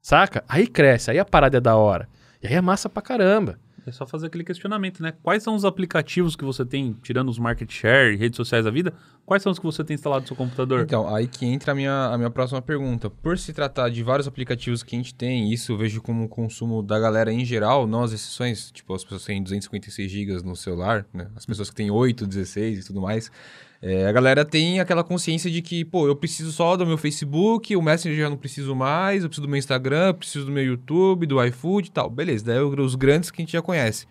[0.00, 0.44] Saca?
[0.48, 2.08] Aí cresce, aí a parada é da hora.
[2.40, 3.58] E aí é massa pra caramba.
[3.86, 5.14] É só fazer aquele questionamento, né?
[5.22, 8.92] Quais são os aplicativos que você tem, tirando os market share, redes sociais da vida,
[9.24, 10.80] quais são os que você tem instalado no seu computador?
[10.80, 13.08] Então, aí que entra a minha, a minha próxima pergunta.
[13.08, 16.82] Por se tratar de vários aplicativos que a gente tem, isso eu vejo como consumo
[16.82, 20.56] da galera em geral, não as exceções, tipo, as pessoas que têm 256 GB no
[20.56, 21.28] celular, né?
[21.36, 23.30] As pessoas que têm 8, 16 e tudo mais.
[23.80, 27.76] É, a galera tem aquela consciência de que, pô, eu preciso só do meu Facebook,
[27.76, 31.26] o Messenger já não preciso mais, eu preciso do meu Instagram, preciso do meu YouTube,
[31.26, 32.08] do iFood e tal.
[32.08, 34.06] Beleza, daí os grandes que a gente já conhece.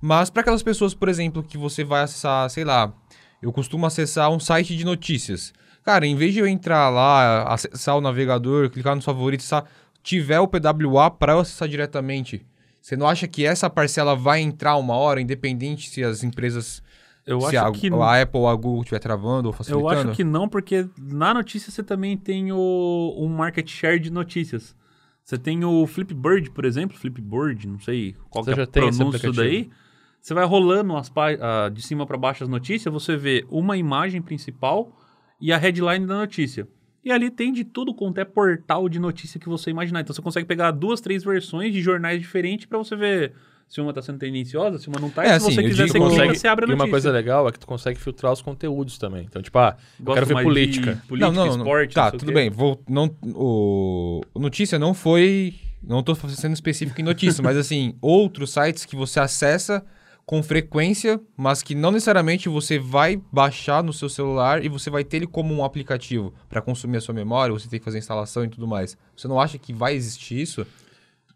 [0.00, 2.92] Mas para aquelas pessoas, por exemplo, que você vai acessar, sei lá,
[3.42, 5.52] eu costumo acessar um site de notícias.
[5.82, 9.50] Cara, em vez de eu entrar lá, acessar o navegador, clicar nos favoritos,
[10.02, 12.46] tiver o PWA para eu acessar diretamente,
[12.84, 16.82] você não acha que essa parcela vai entrar uma hora, independente se as empresas
[17.26, 19.84] eu se acho a, que a Apple ou a Google estiver travando ou facilitando?
[19.84, 24.10] Eu acho que não, porque na notícia você também tem o, um market share de
[24.10, 24.76] notícias.
[25.24, 28.66] Você tem o Flipboard, por exemplo, Flipboard, não sei qual você que é já a
[28.66, 29.70] tem pronúncia daí.
[30.20, 34.20] Você vai rolando as uh, de cima para baixo as notícias, você vê uma imagem
[34.20, 34.92] principal
[35.40, 36.68] e a headline da notícia.
[37.02, 40.00] E ali tem de tudo quanto é portal de notícia que você imaginar.
[40.00, 43.34] Então você consegue pegar duas, três versões de jornais diferentes para você ver
[43.68, 45.24] se uma está sendo tendenciosa, se uma não está.
[45.24, 46.84] É, se assim, você quiser seguir, consegue, você abre a notícia.
[46.84, 49.26] E uma coisa legal é que tu consegue filtrar os conteúdos também.
[49.28, 51.02] Então, tipo, ah, eu quero ver política.
[51.08, 51.32] política.
[51.32, 51.94] Não, não, esporte.
[51.94, 52.50] Tá, tudo bem.
[52.50, 55.54] Vou, não, o, notícia não foi.
[55.82, 59.84] Não estou sendo específico em notícia, mas assim, outros sites que você acessa
[60.26, 65.04] com frequência, mas que não necessariamente você vai baixar no seu celular e você vai
[65.04, 68.44] ter ele como um aplicativo para consumir a sua memória, você tem que fazer instalação
[68.44, 68.96] e tudo mais.
[69.14, 70.66] Você não acha que vai existir isso?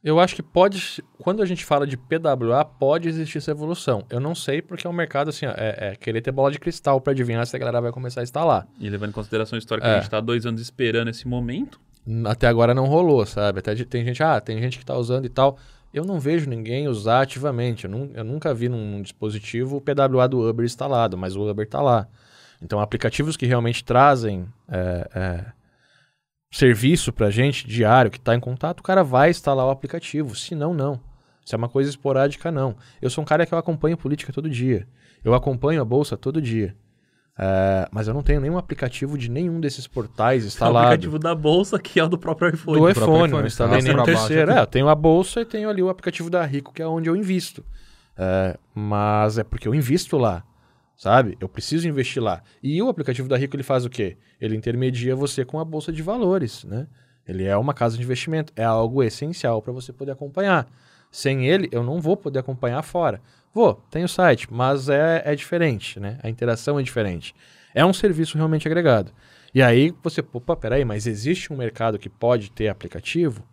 [0.02, 4.04] Eu acho que pode, quando a gente fala de PWA, pode existir essa evolução.
[4.08, 6.58] Eu não sei porque é um mercado assim, ó, é, é, querer ter bola de
[6.58, 8.66] cristal para adivinhar se a galera vai começar a instalar.
[8.78, 9.92] E levando em consideração a história que é.
[9.92, 11.80] a gente está dois anos esperando esse momento.
[12.24, 13.58] Até agora não rolou, sabe?
[13.58, 15.58] Até tem gente, ah, tem gente que está usando e tal.
[15.92, 17.86] Eu não vejo ninguém usar ativamente.
[17.86, 21.82] Eu, eu nunca vi num dispositivo o PWA do Uber instalado, mas o Uber está
[21.82, 22.06] lá.
[22.62, 25.57] Então, aplicativos que realmente trazem é, é
[26.50, 30.34] serviço para gente diário que está em contato, o cara vai instalar o aplicativo.
[30.34, 31.00] Se não, não.
[31.44, 32.76] Se é uma coisa esporádica, não.
[33.00, 34.86] Eu sou um cara que eu acompanho política todo dia.
[35.24, 36.76] Eu acompanho a bolsa todo dia.
[37.40, 40.78] É, mas eu não tenho nenhum aplicativo de nenhum desses portais instalado.
[40.78, 42.78] É o aplicativo da bolsa, que é o do próprio iPhone.
[42.78, 43.42] Do, do iPhone, iPhone.
[43.42, 44.50] eu instalei nem no terceiro.
[44.50, 47.08] É, eu tenho a bolsa e tenho ali o aplicativo da Rico, que é onde
[47.08, 47.64] eu invisto.
[48.16, 50.42] É, mas é porque eu invisto lá
[50.98, 51.38] sabe?
[51.40, 52.42] Eu preciso investir lá.
[52.60, 54.18] E o aplicativo da Rico ele faz o quê?
[54.40, 56.88] Ele intermedia você com a bolsa de valores, né?
[57.26, 60.66] Ele é uma casa de investimento, é algo essencial para você poder acompanhar.
[61.10, 63.20] Sem ele, eu não vou poder acompanhar fora.
[63.54, 66.18] Vou, tem o site, mas é, é diferente, né?
[66.22, 67.34] A interação é diferente.
[67.74, 69.12] É um serviço realmente agregado.
[69.54, 73.46] E aí você, opa, peraí, mas existe um mercado que pode ter aplicativo?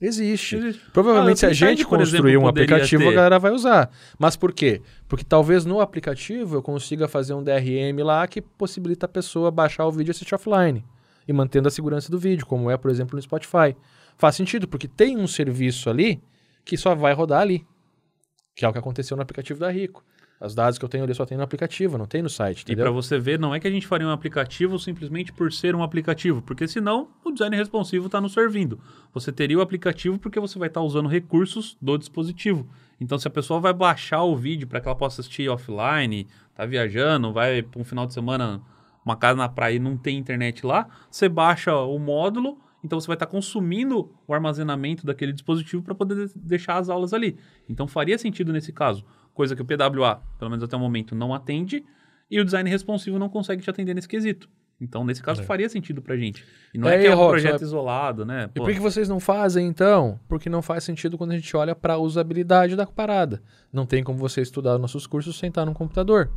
[0.00, 0.56] Existe.
[0.56, 0.90] Existe.
[0.92, 3.08] Provavelmente, ah, se a gente construir exemplo, um aplicativo, ter.
[3.10, 3.90] a galera vai usar.
[4.18, 4.80] Mas por quê?
[5.06, 9.86] Porque talvez no aplicativo eu consiga fazer um DRM lá que possibilita a pessoa baixar
[9.86, 10.84] o vídeo e assistir offline.
[11.28, 13.76] E mantendo a segurança do vídeo, como é, por exemplo, no Spotify.
[14.16, 16.22] Faz sentido, porque tem um serviço ali
[16.64, 17.66] que só vai rodar ali.
[18.56, 20.02] Que é o que aconteceu no aplicativo da Rico.
[20.40, 22.62] Os dados que eu tenho ali só tem no aplicativo, não tem no site.
[22.62, 22.82] Entendeu?
[22.82, 25.76] E para você ver, não é que a gente faria um aplicativo simplesmente por ser
[25.76, 28.80] um aplicativo, porque senão o design responsivo está nos servindo.
[29.12, 32.66] Você teria o aplicativo porque você vai estar tá usando recursos do dispositivo.
[32.98, 36.64] Então, se a pessoa vai baixar o vídeo para que ela possa assistir offline, tá
[36.64, 38.62] viajando, vai para um final de semana,
[39.04, 43.06] uma casa na praia e não tem internet lá, você baixa o módulo então você
[43.06, 47.38] vai estar consumindo o armazenamento daquele dispositivo para poder deixar as aulas ali.
[47.68, 49.04] Então faria sentido nesse caso
[49.40, 51.82] coisa que o PWA, pelo menos até o momento, não atende,
[52.30, 54.50] e o design responsivo não consegue te atender nesse quesito.
[54.78, 55.44] Então, nesse caso, é.
[55.44, 56.44] faria sentido pra gente.
[56.74, 58.48] E não é, é que é um Rock, projeto isolado, né?
[58.48, 58.62] Pô.
[58.62, 60.20] E por que vocês não fazem, então?
[60.28, 63.42] Porque não faz sentido quando a gente olha para a usabilidade da parada.
[63.72, 66.30] Não tem como você estudar nossos cursos sem estar no computador.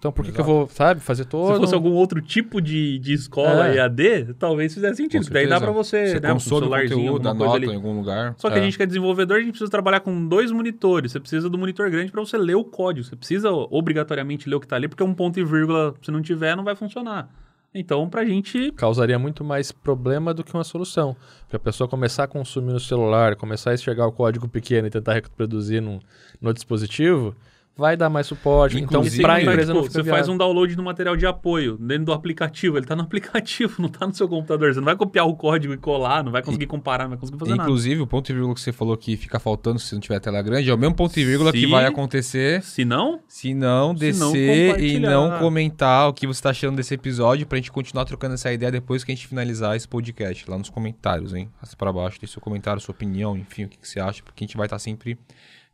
[0.00, 1.52] Então por que, que eu vou, sabe, fazer todo.
[1.52, 3.76] Se fosse algum outro tipo de, de escola é.
[3.76, 5.28] EAD, talvez fizesse sentido.
[5.28, 7.66] Daí dá para você, você né, um celularzinho, conteúdo, anota ali.
[7.66, 8.34] em algum lugar.
[8.38, 8.60] Só que é.
[8.60, 11.12] a gente que é desenvolvedor, a gente precisa trabalhar com dois monitores.
[11.12, 13.06] Você precisa do monitor grande para você ler o código.
[13.06, 16.22] Você precisa obrigatoriamente ler o que está ali, porque um ponto e vírgula, se não
[16.22, 17.28] tiver, não vai funcionar.
[17.74, 18.72] Então, para a gente.
[18.72, 21.14] Causaria muito mais problema do que uma solução.
[21.42, 24.90] Porque a pessoa começar a consumir no celular, começar a enxergar o código pequeno e
[24.90, 26.00] tentar reproduzir no,
[26.40, 27.36] no dispositivo,
[27.80, 28.78] vai dar mais suporte.
[28.78, 32.12] então, para a empresa tipo, Você faz um download do material de apoio dentro do
[32.12, 32.76] aplicativo.
[32.76, 34.72] Ele está no aplicativo, não está no seu computador.
[34.72, 37.38] Você não vai copiar o código e colar, não vai conseguir comparar, não vai conseguir
[37.38, 37.70] fazer Inclusive, nada.
[37.70, 40.42] Inclusive, o ponto e vírgula que você falou que fica faltando se não tiver tela
[40.42, 42.62] grande é o mesmo ponto e vírgula se, que vai acontecer.
[42.62, 43.20] Se não?
[43.26, 47.46] Se não descer se não e não comentar o que você está achando desse episódio
[47.46, 50.58] para a gente continuar trocando essa ideia depois que a gente finalizar esse podcast lá
[50.58, 51.48] nos comentários, hein?
[51.58, 54.44] Passa para baixo, deixe seu comentário, sua opinião, enfim, o que, que você acha, porque
[54.44, 55.18] a gente vai estar tá sempre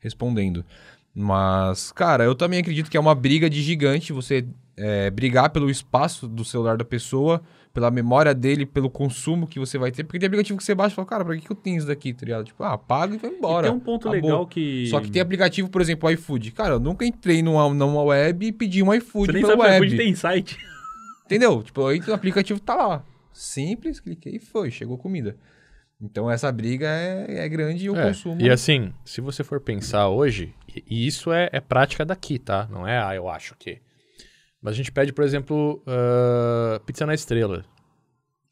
[0.00, 0.64] respondendo.
[1.18, 5.70] Mas, cara, eu também acredito que é uma briga de gigante você é, brigar pelo
[5.70, 7.40] espaço do celular da pessoa,
[7.72, 10.04] pela memória dele, pelo consumo que você vai ter.
[10.04, 11.86] Porque tem aplicativo que você baixa e fala, cara, pra que, que eu tenho isso
[11.86, 12.44] daqui, tá ligado?
[12.44, 13.68] Tipo, ah, paga e vai embora.
[13.68, 14.28] E tem um ponto Acabou.
[14.28, 14.88] legal que.
[14.88, 16.50] Só que tem aplicativo, por exemplo, o iFood.
[16.50, 19.62] Cara, eu nunca entrei numa, numa web e pedi um iFood Você nem pela sabe
[19.62, 19.86] se o web.
[19.86, 20.58] iFood tem site.
[21.24, 21.62] Entendeu?
[21.62, 23.02] Tipo, aí o aplicativo tá lá.
[23.32, 25.34] Simples, cliquei e foi, chegou comida.
[26.00, 28.40] Então essa briga é, é grande e o É, consumo.
[28.40, 32.68] E assim, se você for pensar hoje, e- isso é, é prática daqui, tá?
[32.70, 33.80] Não é, ah, eu acho que.
[34.60, 37.64] Mas a gente pede, por exemplo, ah, pizza na estrela.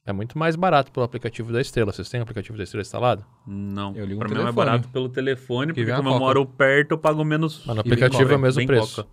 [0.06, 1.90] É muito mais barato pelo aplicativo da estrela.
[1.92, 3.24] Vocês têm o aplicativo da estrela instalado?
[3.46, 3.94] Não.
[3.96, 4.66] Eu ligo pra mim é mais telefone.
[4.66, 7.62] barato pelo telefone, Que porque como eu moro perto, eu pago menos.
[7.66, 9.02] Mas no aplicativo é o mesmo preço.
[9.02, 9.08] Coca.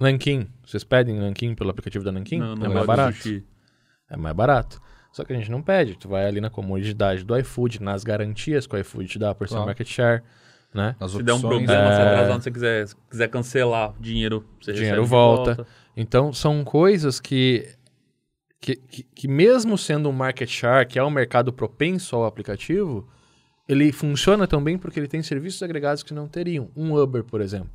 [0.00, 0.46] Nankin.
[0.64, 2.38] Vocês pedem Nankin pelo aplicativo da Nankin?
[2.38, 3.16] Não, não é mais barato.
[3.16, 3.44] sushi.
[4.08, 4.80] É mais barato.
[5.12, 5.96] Só que a gente não pede.
[5.96, 9.48] Tu vai ali na comodidade do iFood, nas garantias que o iFood te dá por
[9.48, 9.66] ser Claro.
[9.66, 10.22] market share,
[10.72, 10.94] né?
[11.00, 12.04] As Se der um opções, problema, se É.
[12.04, 15.66] atrasar, você quiser, se quiser cancelar o dinheiro, você Dinheiro recebe de volta.
[15.96, 17.68] Então, são coisas que,
[18.60, 23.08] que, que, que mesmo sendo um market share, que é um mercado propenso ao aplicativo,
[23.68, 26.70] ele funciona também porque ele tem serviços agregados que não teriam.
[26.76, 27.70] Um Uber, por exemplo.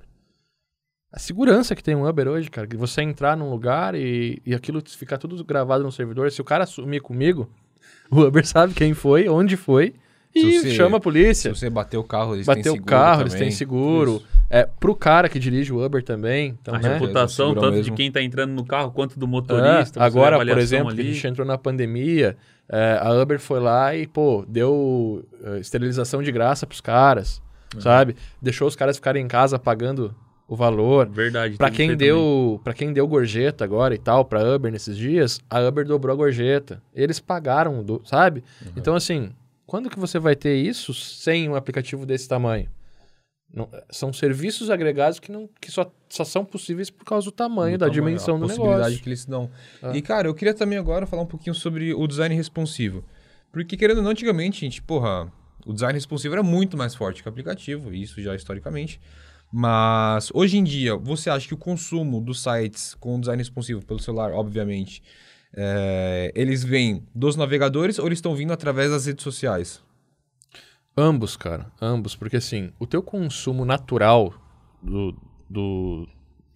[1.14, 4.56] A segurança que tem um Uber hoje, cara, que você entrar num lugar e, e
[4.56, 7.48] aquilo ficar tudo gravado no servidor, se o cara sumir comigo,
[8.10, 9.94] o Uber sabe quem foi, onde foi,
[10.34, 11.54] e Se você- chama a polícia.
[11.54, 13.50] Se você bater o carro, eles têm Bater o seguro carro, eles também.
[13.50, 14.16] têm seguro.
[14.16, 14.28] Isso.
[14.50, 16.58] É, pro cara que dirige o Uber também.
[16.60, 16.94] Então, A né?
[16.94, 17.84] reputação, tanto mesmo.
[17.84, 20.04] de quem tá entrando no carro, quanto do É, motorista.
[20.04, 21.14] agora, por exemplo, que a ali.
[21.14, 22.36] gente entrou na pandemia,
[22.68, 27.40] é, a Uber foi lá e, pô, deu é, esterilização de graça pros caras,
[27.78, 28.16] sabe?
[28.42, 30.16] Deixou os caras ficarem em casa pagando
[30.48, 31.08] o valor.
[31.10, 31.58] Verdade.
[31.58, 31.98] Pra tem quem também.
[32.08, 36.14] deu, para quem deu gorjeta agora e tal, pra Uber nesses dias, a Uber dobrou
[36.14, 36.82] a gorjeta.
[36.94, 38.44] Eles pagaram, do, sabe?
[38.76, 39.32] Então assim,
[39.66, 42.70] quando que você vai ter isso sem um aplicativo desse tamanho?
[43.56, 47.78] Não- são serviços agregados que, não, que só, só são possíveis por causa do tamanho,
[47.78, 49.04] do da tamanho, dimensão a do possibilidade negócio.
[49.04, 49.50] que eles dão.
[49.82, 49.96] Ah.
[49.96, 53.04] E, cara, eu queria também agora falar um pouquinho sobre o design responsivo.
[53.52, 55.32] Porque, querendo ou não, antigamente, gente, porra,
[55.68, 59.00] o design responsivo era muito mais forte que o aplicativo, isso já historicamente.
[59.56, 64.00] Mas, hoje em dia, você acha que o consumo dos sites com design responsivo pelo
[64.00, 65.04] celular, obviamente,
[65.56, 69.80] é, eles vêm dos navegadores ou eles estão vindo através das redes sociais?
[70.98, 74.34] Ambos, cara, ambos, porque assim, o teu consumo natural
[74.82, 75.16] do,
[75.48, 76.08] do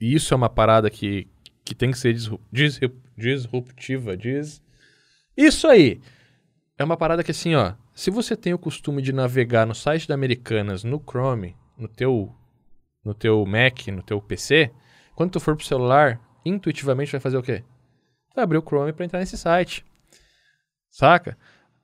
[0.02, 1.28] e isso é uma parada que,
[1.64, 4.60] que tem que ser disru- disru- disruptiva, diz
[5.36, 6.02] Isso aí.
[6.80, 10.08] É uma parada que assim, ó, se você tem o costume de navegar no site
[10.08, 12.34] da Americanas no Chrome, no teu
[13.08, 14.70] no teu Mac, no teu PC,
[15.16, 17.64] quando tu for pro celular, intuitivamente vai fazer o quê?
[18.36, 19.84] Vai abrir o Chrome para entrar nesse site.
[20.92, 21.38] Saca?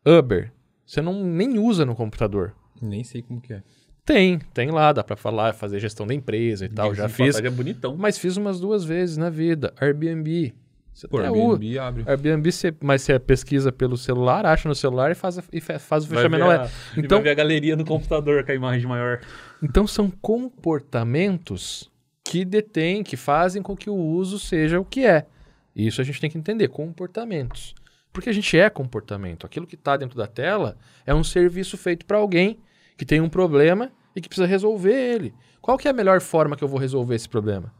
[0.05, 0.51] Uber,
[0.85, 2.53] você não nem usa no computador.
[2.81, 3.63] Nem sei como que é.
[4.05, 7.37] Tem, tem lá, dá pra falar, fazer gestão da empresa e tal, já fiz.
[7.37, 7.95] É bonitão.
[7.95, 9.73] Mas fiz umas duas vezes na vida.
[9.79, 10.53] Airbnb.
[10.93, 12.01] Você Pô, Airbnb abre.
[12.01, 12.11] usa.
[12.11, 15.79] Airbnb, você, mas você pesquisa pelo celular, acha no celular e faz, a- e fa-
[15.79, 16.43] faz o fechamento.
[16.43, 16.69] a- é.
[16.97, 19.21] e Então, vai ver a galeria no computador com a imagem maior.
[19.63, 21.89] Então são comportamentos
[22.21, 25.25] que detêm, que fazem com que o uso seja o que é.
[25.73, 27.73] Isso a gente tem que entender, comportamentos.
[28.11, 29.45] Porque a gente é comportamento.
[29.45, 32.59] Aquilo que está dentro da tela é um serviço feito para alguém
[32.97, 35.33] que tem um problema e que precisa resolver ele.
[35.61, 37.73] Qual que é a melhor forma que eu vou resolver esse problema?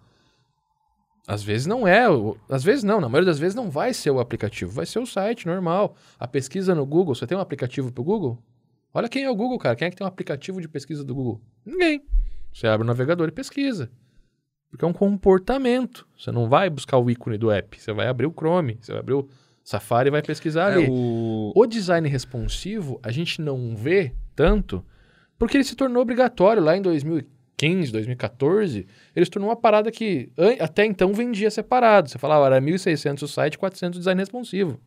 [1.27, 2.05] Às vezes não é,
[2.49, 5.05] às vezes não, na maioria das vezes não vai ser o aplicativo, vai ser o
[5.05, 5.95] site normal.
[6.17, 8.41] A pesquisa no Google, você tem um aplicativo para o Google?
[8.93, 9.75] Olha quem é o Google, cara.
[9.75, 11.41] Quem é que tem um aplicativo de pesquisa do Google?
[11.65, 12.03] Ninguém.
[12.51, 13.89] Você abre o navegador e pesquisa.
[14.69, 16.07] Porque é um comportamento.
[16.17, 17.79] Você não vai buscar o ícone do app.
[17.79, 19.29] Você vai abrir o Chrome, você vai abrir o
[19.63, 20.85] Safari e vai pesquisar ali.
[20.85, 21.51] É, o...
[21.55, 24.83] O design responsivo a gente não vê tanto
[25.37, 28.87] porque ele se tornou obrigatório lá em 2015, 2014.
[29.15, 32.09] Ele se tornou uma parada que até então vendia separado.
[32.09, 34.79] Você falava, era 1.600 o site, 400 o design responsivo.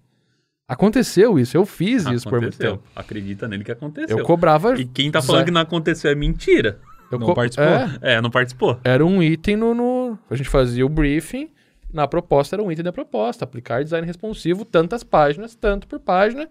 [0.69, 2.77] Aconteceu isso, eu fiz isso por muito Aconteceu.
[2.79, 2.89] tempo.
[2.95, 4.19] Acredita nele que aconteceu.
[4.19, 4.75] Eu cobrava.
[4.79, 6.81] E quem tá falando que não aconteceu é mentira.
[7.11, 7.67] eu Não participou?
[8.03, 8.81] É, É, não participou.
[8.83, 11.49] era um item no, no- A gente fazia o briefing,
[11.93, 13.45] na proposta era um item da proposta.
[13.45, 16.49] Aplicar design responsivo, tantas páginas, tanto por página,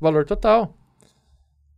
[0.00, 0.74] valor total.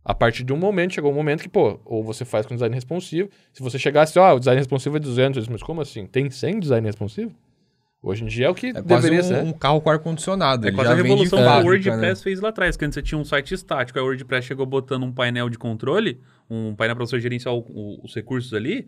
[0.03, 2.73] A partir de um momento, chegou um momento que, pô, ou você faz com design
[2.73, 3.29] responsivo.
[3.53, 6.05] Se você chegasse, ó, o design responsivo é 200, eu disse, mas como assim?
[6.07, 7.35] Tem 100 design responsivo?
[8.03, 9.43] Hoje em dia é o que É quase deveria um, ser.
[9.43, 10.67] um carro com ar-condicionado.
[10.67, 12.23] É quase já a vem de revolução que o WordPress né?
[12.23, 15.03] fez lá atrás, que antes você tinha um site estático, aí o WordPress chegou botando
[15.03, 18.87] um painel de controle, um painel para você gerenciar o- o- os recursos ali.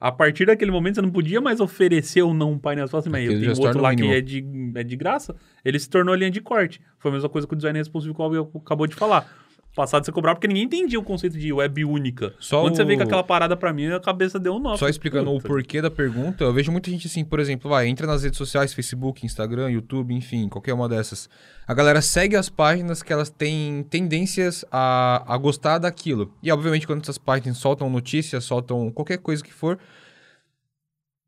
[0.00, 2.86] A partir daquele momento você não podia mais oferecer ou não um painel.
[2.86, 4.14] Você fala assim, mas eu tenho outro lá que mínimo.
[4.14, 4.44] é de,
[4.76, 5.34] é de graça.
[5.64, 6.80] Ele se tornou linha de corte.
[6.98, 9.30] Foi a mesma coisa com o design responsive que o acabou de falar.
[9.74, 12.32] Passado você cobrava porque ninguém entendia o conceito de web única.
[12.38, 14.76] Só Quando você veio o- com aquela parada pra mim, a cabeça deu um nó.
[14.76, 15.46] Só explicando Puta.
[15.46, 18.38] o porquê da pergunta, eu vejo muita gente assim, por exemplo, vai, entra nas redes
[18.38, 21.28] sociais, Facebook, Instagram, YouTube, enfim, qualquer uma dessas.
[21.66, 26.32] A galera segue as páginas que elas têm tendências a, a gostar daquilo.
[26.42, 29.78] E, obviamente, quando essas páginas soltam notícias, soltam qualquer coisa que for,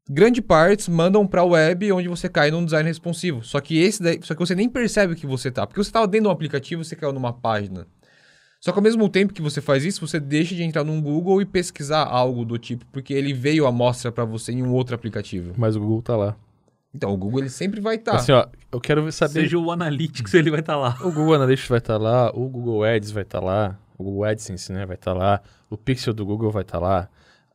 [0.08, 3.42] grande partes mandam pra web onde você cai num design responsivo.
[3.42, 6.06] Só que esse daí, só que você nem percebe que você tá, porque você tava
[6.06, 7.86] dentro de um aplicativo, você caiu numa página.
[8.66, 11.40] Só que ao mesmo tempo que você faz isso, você deixa de entrar num Google
[11.40, 14.92] e pesquisar algo do tipo, porque ele veio a mostra pra você em um outro
[14.92, 15.54] aplicativo.
[15.56, 16.36] Mas o Google tá lá.
[16.92, 18.16] Então, o Google ele sempre vai estar.
[18.16, 19.42] Assim, ó, eu quero saber.
[19.42, 20.98] Seja o Analytics, ele vai estar lá.
[21.00, 24.72] O Google Analytics vai estar lá, o Google Ads vai estar lá, o Google AdSense,
[24.72, 25.40] né, vai estar lá,
[25.70, 27.08] o Pixel do Google vai estar lá.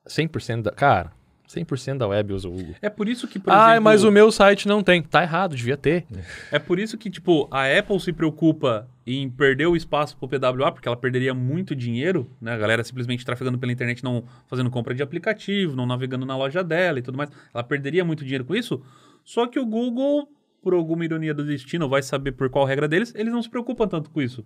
[0.08, 0.72] 100% da.
[0.72, 1.12] Cara,
[1.54, 2.76] 100% da web usa o Google.
[2.82, 5.02] É por isso que, por Ah, exemplo, mas o meu site não tem.
[5.02, 6.06] Tá errado, devia ter.
[6.52, 10.72] É por isso que, tipo, a Apple se preocupa em perder o espaço pro PWA,
[10.72, 12.54] porque ela perderia muito dinheiro, né?
[12.54, 16.64] A galera simplesmente trafegando pela internet, não fazendo compra de aplicativo, não navegando na loja
[16.64, 17.30] dela e tudo mais.
[17.54, 18.82] Ela perderia muito dinheiro com isso.
[19.26, 20.28] Só que o Google,
[20.64, 23.88] por alguma ironia do destino, vai saber por qual regra deles, eles não se preocupam
[23.88, 24.46] tanto com isso.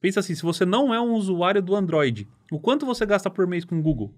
[0.00, 3.46] Pensa assim, se você não é um usuário do Android, o quanto você gasta por
[3.46, 4.12] mês com o Google?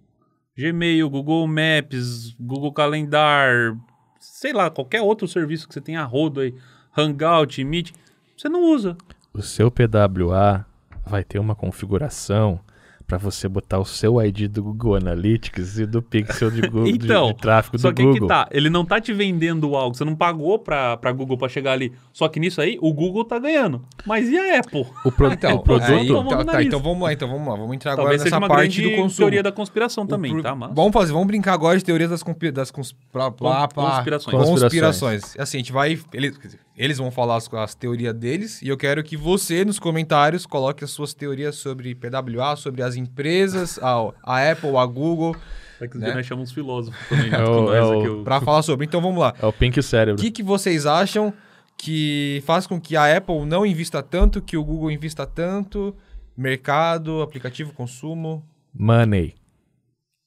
[0.57, 3.77] Gmail, Google Maps, Google Calendar,
[4.21, 6.55] sei lá, qualquer outro serviço que você tenha rodo aí,
[6.97, 7.93] Hangout, Meet,
[8.37, 8.97] você não usa.
[9.33, 10.65] O seu PWA
[11.05, 12.61] vai ter uma configuração
[13.07, 17.05] para você botar o seu ID do Google Analytics e do Pixel de, Google, de-
[17.05, 18.23] Então, de, tráfego Só do que aí Google.
[18.23, 21.49] que tá, ele não tá te vendendo algo, você não pagou pra, pra Google pra
[21.49, 21.93] chegar ali.
[22.13, 23.85] Só que nisso aí, o Google tá ganhando.
[24.07, 24.87] Mas e a Apple?
[25.05, 25.93] O, pro- Então, o produto.
[25.93, 28.39] aí, tomou tá, tá, então vamos lá, então vamos lá, vamos entrar agora Talvez nessa
[28.39, 29.17] uma parte do consumo.
[29.19, 30.55] teoria da conspiração O também, pro- tá?
[30.55, 30.73] Mas...
[30.75, 34.49] Vamos fazer, vamos brincar agora de teorias das conspi- das cons- plá, plá, plá, Conspirações.
[34.49, 35.37] conspirações.
[35.39, 35.95] Assim, a gente vai.
[35.95, 40.45] Dizer, eles vão falar as, as teorias deles e eu quero que você, nos comentários,
[40.47, 45.37] coloque as suas teorias sobre PWA, sobre as empresas, a, a Apple, a Google,
[45.81, 46.13] É que né?
[46.15, 48.09] nós chamamos filósofos também, É o- com nós é o- aqui.
[48.09, 48.87] o- para falar sobre.
[48.87, 49.33] Então vamos lá.
[49.41, 50.21] É o Pink O Cérebro.
[50.21, 51.33] que, que vocês acham
[51.77, 55.95] que faz com que a Apple não invista tanto, que o Google invista tanto?
[56.37, 58.45] Mercado, aplicativo, consumo.
[58.73, 59.35] Money.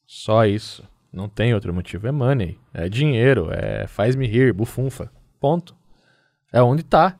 [0.06, 0.84] Só isso.
[1.12, 2.08] Não tem outro motivo.
[2.08, 2.58] É money.
[2.74, 3.50] É dinheiro.
[3.52, 5.12] É faz-me rir, bufunfa.
[5.40, 5.76] Ponto.
[6.52, 7.18] É onde tá.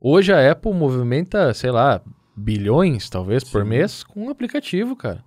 [0.00, 2.00] Hoje a Apple movimenta, sei lá,
[2.36, 5.24] bilhões, talvez, por mês com um aplicativo, cara.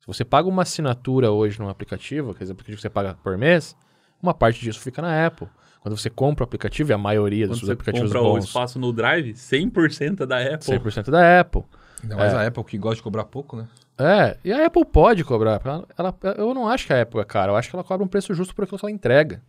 [0.00, 3.36] Se você paga uma assinatura hoje num aplicativo, quer dizer, aplicativo que você paga por
[3.36, 3.76] mês,
[4.22, 5.48] uma parte disso fica na Apple.
[5.80, 8.44] Quando você compra o aplicativo, e a maioria Quando dos você aplicativos compra o bons,
[8.44, 10.78] espaço no Drive, 100% é da Apple.
[10.78, 11.62] 100% da Apple.
[12.02, 12.36] Ainda mais É.
[12.36, 13.66] a Apple que gosta de cobrar pouco, né?
[13.98, 15.60] É, e a Apple pode cobrar.
[15.64, 18.04] Ela, ela- eu não acho que a Apple é cara, eu acho que ela cobra
[18.04, 19.42] um preço justo por aquilo que ela entrega.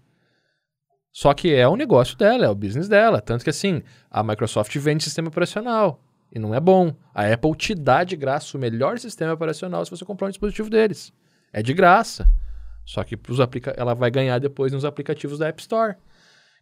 [1.17, 3.19] Só que é o negócio dela, é o business dela.
[3.19, 5.99] Tanto que assim, a Microsoft vende sistema operacional.
[6.31, 6.93] E não é bom.
[7.11, 10.69] A Apple te dá de graça o melhor sistema operacional se você comprar um dispositivo
[10.69, 11.11] deles.
[11.51, 12.29] É de graça.
[12.85, 15.95] Só que pros aplica ela vai ganhar depois nos aplicativos da App Store.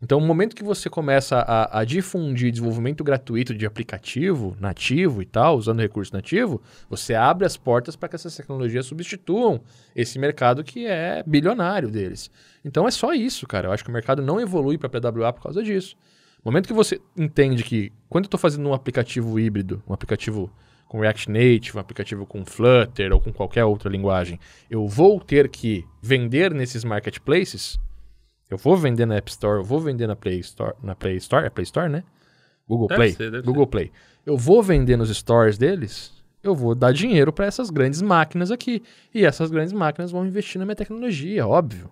[0.05, 5.25] Então, no momento que você começa a, a difundir desenvolvimento gratuito de aplicativo nativo e
[5.25, 9.59] tal, usando recurso nativo, você abre as portas para que essas tecnologias substituam
[9.95, 12.29] esse mercado que é bilionário deles.
[12.63, 13.67] Então, é só isso, cara.
[13.67, 15.97] Eu acho que o mercado não evolui para PWA por causa disso.
[16.43, 20.53] No momento que você entende que, quando eu estou fazendo um aplicativo híbrido, um aplicativo
[20.87, 24.39] com React Native, um aplicativo com Flutter ou com qualquer outra linguagem,
[24.69, 27.79] eu vou ter que vender nesses marketplaces.
[28.49, 31.45] Eu vou vender na App Store, eu vou vender na Play Store, na Play Store,
[31.45, 32.03] é Play Store, né?
[32.67, 33.91] Google Deve Play, ser, Google Play.
[34.25, 38.83] Eu vou vender nos stores deles, eu vou dar dinheiro para essas grandes máquinas aqui.
[39.13, 41.89] E essas grandes máquinas vão investir na minha tecnologia, óbvio.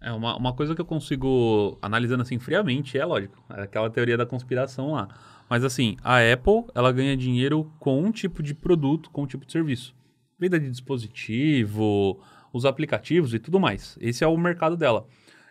[0.00, 4.16] É, uma, uma coisa que eu consigo, analisando assim friamente, é lógico, é aquela teoria
[4.16, 5.08] da conspiração lá.
[5.48, 9.44] Mas assim, a Apple, ela ganha dinheiro com um tipo de produto, com um tipo
[9.44, 9.94] de serviço.
[10.38, 12.20] Venda de dispositivo,
[12.52, 13.98] os aplicativos e tudo mais.
[14.00, 15.06] Esse é o mercado dela.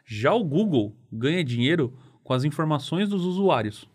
[0.06, 1.94] Já o Google ganha dinheiro
[2.24, 3.90] com as informações dos usuários.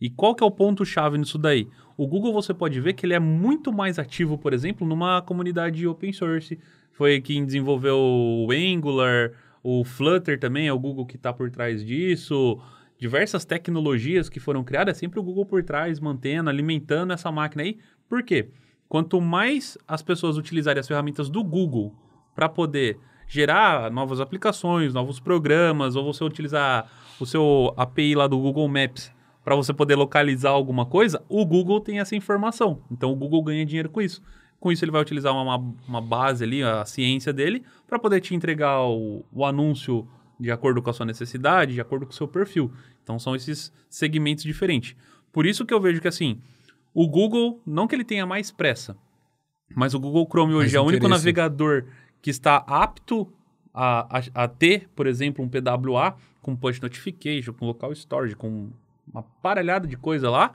[0.00, 1.68] E qual que é o ponto-chave nisso daí?
[1.96, 5.86] O Google você pode ver que ele é muito mais ativo, por exemplo, numa comunidade
[5.86, 6.58] open source.
[6.92, 11.84] Foi quem desenvolveu o Angular, o Flutter também, é o Google que está por trás
[11.84, 12.60] disso.
[12.98, 17.62] Diversas tecnologias que foram criadas, é sempre o Google por trás, mantendo, alimentando essa máquina
[17.62, 17.78] aí.
[18.08, 18.50] Por quê?
[18.88, 21.94] Quanto mais as pessoas utilizarem as ferramentas do Google
[22.34, 28.38] para poder gerar novas aplicações, novos programas, ou você utilizar o seu API lá do
[28.38, 29.12] Google Maps
[29.44, 32.82] para você poder localizar alguma coisa, o Google tem essa informação.
[32.90, 34.22] Então o Google ganha dinheiro com isso.
[34.58, 35.56] Com isso ele vai utilizar uma,
[35.86, 40.08] uma base ali, a ciência dele, para poder te entregar o, o anúncio
[40.40, 42.72] de acordo com a sua necessidade, de acordo com o seu perfil.
[43.02, 44.96] Então são esses segmentos diferentes.
[45.30, 46.40] Por isso que eu vejo que assim,
[46.94, 48.96] O Google, não que ele tenha mais pressa,
[49.74, 51.84] mas o Google Chrome hoje Mais é o único navegador
[52.24, 53.30] que está apto
[53.74, 58.70] a, a, a ter, por exemplo, um PWA com push notification, com local storage, com
[59.06, 60.54] uma parelhada de coisa lá.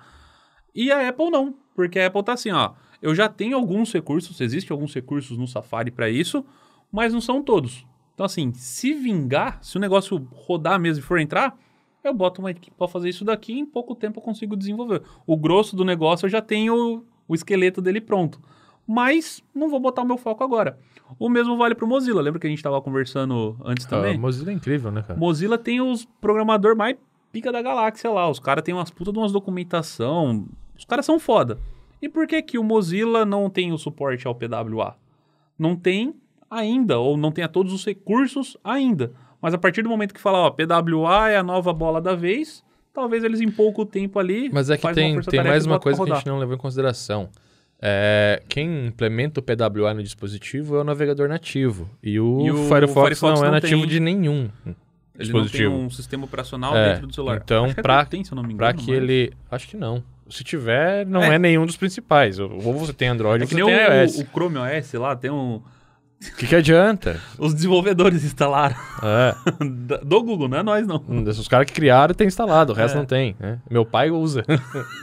[0.73, 4.41] E a Apple não, porque a Apple tá assim, ó, eu já tenho alguns recursos,
[4.41, 6.43] existem alguns recursos no Safari para isso,
[6.91, 7.85] mas não são todos.
[8.15, 11.55] Então assim, se vingar, se o negócio rodar mesmo e for entrar,
[12.03, 15.03] eu boto uma equipe para fazer isso daqui e em pouco tempo eu consigo desenvolver.
[15.23, 18.41] O grosso do negócio eu já tenho o esqueleto dele pronto.
[18.91, 20.75] Mas não vou botar o meu foco agora.
[21.19, 22.23] O mesmo vale para o Mozilla.
[22.23, 24.15] Lembra que a gente estava conversando antes também?
[24.15, 25.19] Ah, Mozilla é incrível, né, cara?
[25.19, 26.97] Mozilla tem os programador mais
[27.31, 28.27] pica da galáxia lá.
[28.27, 30.47] Os caras têm umas putas de umas documentação.
[30.75, 31.59] Os caras são foda.
[32.01, 34.95] E por que que o Mozilla não tem o suporte ao PWA?
[35.57, 36.15] Não tem
[36.49, 39.13] ainda, ou não tem a todos os recursos ainda.
[39.39, 42.63] Mas a partir do momento que fala, ó, PWA é a nova bola da vez,
[42.91, 44.49] talvez eles em pouco tempo ali.
[44.51, 47.29] Mas é que tem, tem mais uma coisa que a gente não levou em consideração.
[47.81, 51.89] É, quem implementa o PWA no dispositivo é o navegador nativo.
[52.03, 53.89] E o, E o Firefox, Firefox não é não nativo tem.
[53.89, 54.75] de nenhum Ele
[55.17, 55.69] dispositivo.
[55.71, 57.39] não tem um sistema operacional É, dentro do celular.
[57.43, 58.23] então, Acho que tem,
[58.57, 59.31] Pra que ele.
[59.49, 60.03] Acho que não.
[60.29, 61.35] Se tiver, não É.
[61.35, 62.37] é, nenhum dos principais.
[62.37, 64.19] Ou você tem Android É ou você tem o, iOS.
[64.19, 65.55] o Chrome OS lá, tem um...
[66.21, 67.17] O que, que adianta?
[67.39, 68.75] Os desenvolvedores instalaram.
[69.01, 69.33] É.
[70.03, 71.01] Do Google, não é nós não.
[71.07, 72.97] Um desses caras que criaram tem instalado, o resto É.
[72.99, 73.37] não tem.
[73.39, 73.57] né?
[73.71, 74.43] Meu pai usa.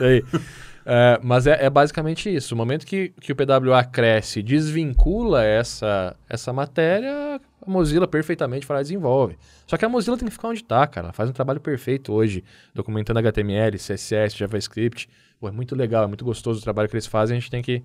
[0.89, 2.55] É, mas é, é basicamente isso.
[2.55, 8.73] O momento que, que o PWA cresce, desvincula essa, essa matéria, a Mozilla perfeitamente e
[8.77, 9.37] desenvolve.
[9.67, 11.07] Só que a Mozilla tem que ficar onde está, cara.
[11.07, 12.41] Ela faz um trabalho perfeito hoje,
[12.73, 15.09] documentando HTML, CSS, JavaScript.
[15.41, 17.61] Pô, é muito legal, é muito gostoso o trabalho que eles fazem, a gente tem
[17.61, 17.83] que,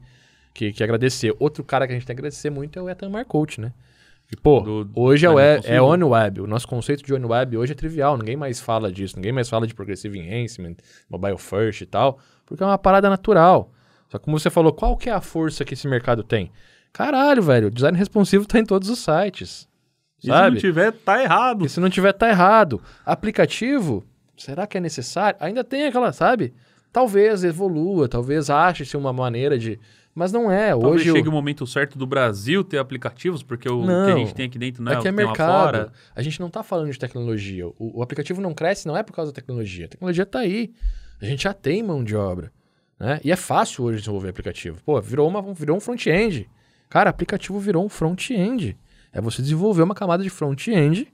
[0.55, 1.35] que, que agradecer.
[1.41, 3.73] Outro cara que a gente tem que agradecer muito é o Ethan Marcout, né?
[4.31, 6.07] E, pô, Do- hoje é, o design web, é responsivo.
[6.07, 6.41] on-web.
[6.41, 8.17] O nosso conceito de on-web hoje é trivial.
[8.17, 9.17] Ninguém mais fala disso.
[9.17, 10.77] Ninguém mais fala de progressive enhancement,
[11.11, 12.19] mobile first e tal.
[12.47, 13.71] Porque é uma parada natural.
[14.09, 16.51] Só que como você falou, qual que é a força que esse mercado tem?
[16.93, 17.69] Caralho, velho.
[17.69, 19.67] O design responsivo tá em todos os sites.
[20.19, 20.55] E se Sabe?
[20.55, 21.65] não tiver, tá errado.
[21.65, 22.81] E se não tiver, tá errado.
[23.05, 24.05] Aplicativo,
[24.37, 25.39] será que é necessário?
[25.41, 26.53] Ainda tem aquela, sabe?
[26.93, 29.81] Talvez evolua, talvez ache-se uma maneira de...
[30.15, 30.71] Mas não é.
[30.73, 34.05] Talvez Hoje chegue o momento certo do Brasil ter aplicativos, porque o Não.
[34.05, 35.51] que a gente tem aqui dentro não é, é o que é mercado.
[35.51, 35.93] fora.
[36.15, 37.67] A gente não tá falando de tecnologia.
[37.67, 39.87] O, o aplicativo não cresce não é por causa da tecnologia.
[39.87, 40.71] A tecnologia tá aí.
[41.23, 42.53] A gente já tem mão de obra.
[42.99, 43.21] Né?
[43.23, 44.81] E é fácil hoje desenvolver aplicativo.
[44.85, 46.51] Pô, virou, uma, virou um front-end.
[46.89, 48.77] Cara, aplicativo virou um front-end.
[49.13, 51.07] É você desenvolver uma camada de front-end.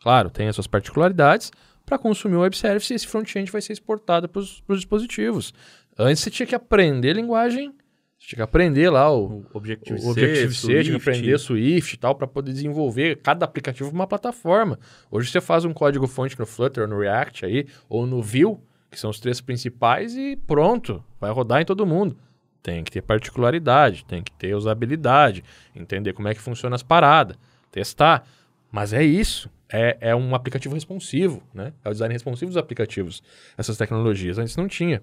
[0.00, 1.50] Claro, tem as suas particularidades.
[1.86, 5.54] Para consumir o web service, esse front-end vai ser exportado para os dispositivos.
[5.98, 7.74] Antes você tinha que aprender linguagem.
[8.18, 11.98] Você tinha que aprender lá o, O Objective-C, o Objective-C, tinha que aprender Swift e
[11.98, 14.78] tal, para poder desenvolver cada aplicativo uma plataforma.
[15.10, 18.58] Hoje você faz um código-fonte no Flutter, no React aí, ou no Vue,
[18.90, 22.16] que são os três principais, e pronto, vai rodar em todo mundo.
[22.62, 27.36] Tem que ter particularidade, tem que ter usabilidade, entender como é que funciona as paradas,
[27.70, 28.26] testar.
[28.70, 29.50] Mas é isso.
[29.70, 31.72] É, é um aplicativo responsivo, né?
[31.84, 33.22] É o design responsivo dos aplicativos,
[33.56, 34.38] essas tecnologias.
[34.38, 35.02] Antes não tinha.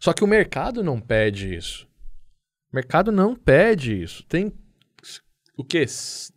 [0.00, 1.86] Só que o mercado não pede isso.
[2.72, 4.24] O mercado não pede isso.
[4.24, 4.52] Tem
[5.56, 5.84] o quê?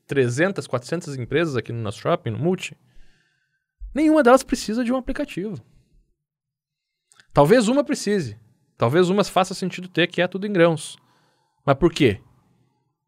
[0.05, 2.77] 300, 400 empresas aqui no nosso shopping, no Multi?
[3.93, 5.63] Nenhuma delas precisa de um aplicativo.
[7.36, 8.38] Talvez uma precise.
[8.77, 10.95] Talvez uma faça sentido ter, que é tudo em grãos.
[11.65, 12.21] Mas por quê?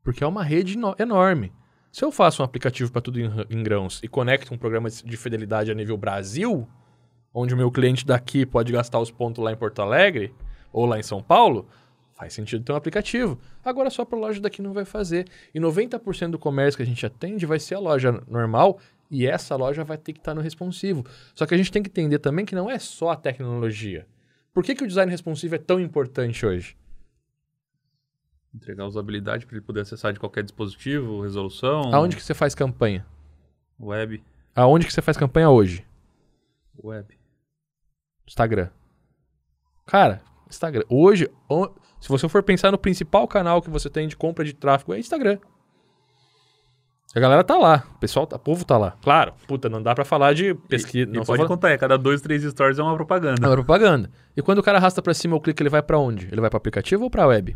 [0.03, 1.53] Porque é uma rede eno- enorme.
[1.93, 5.15] Se eu faço um aplicativo para tudo em, em grãos e conecto um programa de
[5.15, 6.67] fidelidade a nível Brasil,
[7.33, 10.35] onde o meu cliente daqui pode gastar os pontos lá em Porto Alegre
[10.73, 11.65] ou lá em São Paulo,
[12.11, 13.39] faz sentido ter um aplicativo.
[13.63, 15.25] Agora só para loja daqui não vai fazer.
[15.55, 18.77] E 90% do comércio que a gente atende vai ser a loja normal
[19.09, 21.05] e essa loja vai ter que estar no responsivo.
[21.33, 24.05] Só que a gente tem que entender também que não é só a tecnologia.
[24.57, 26.75] Por que, que o design responsivo é tão importante hoje?
[28.51, 31.93] Entregar usabilidade para ele poder acessar de qualquer dispositivo, resolução.
[31.93, 33.05] Aonde que você faz campanha?
[33.79, 34.23] Web.
[34.55, 35.85] Aonde que você faz campanha hoje?
[36.83, 37.15] Web.
[38.25, 38.71] Instagram.
[39.85, 40.85] Cara, Instagram.
[40.89, 41.29] Hoje,
[41.99, 44.97] se você for pensar no principal canal que você tem de compra de tráfego, é
[44.97, 45.37] Instagram.
[47.15, 48.91] A galera tá lá, o pessoal, tá- o povo tá lá.
[49.01, 51.09] Claro, puta, não dá pra falar de pesquisa.
[51.09, 53.43] E Não pode só contar, é, cada dois, três stories é uma propaganda.
[53.43, 54.11] É uma propaganda.
[54.35, 56.27] E quando o cara arrasta pra cima o clique, ele vai pra onde?
[56.31, 57.55] Ele vai pro aplicativo ou pra web?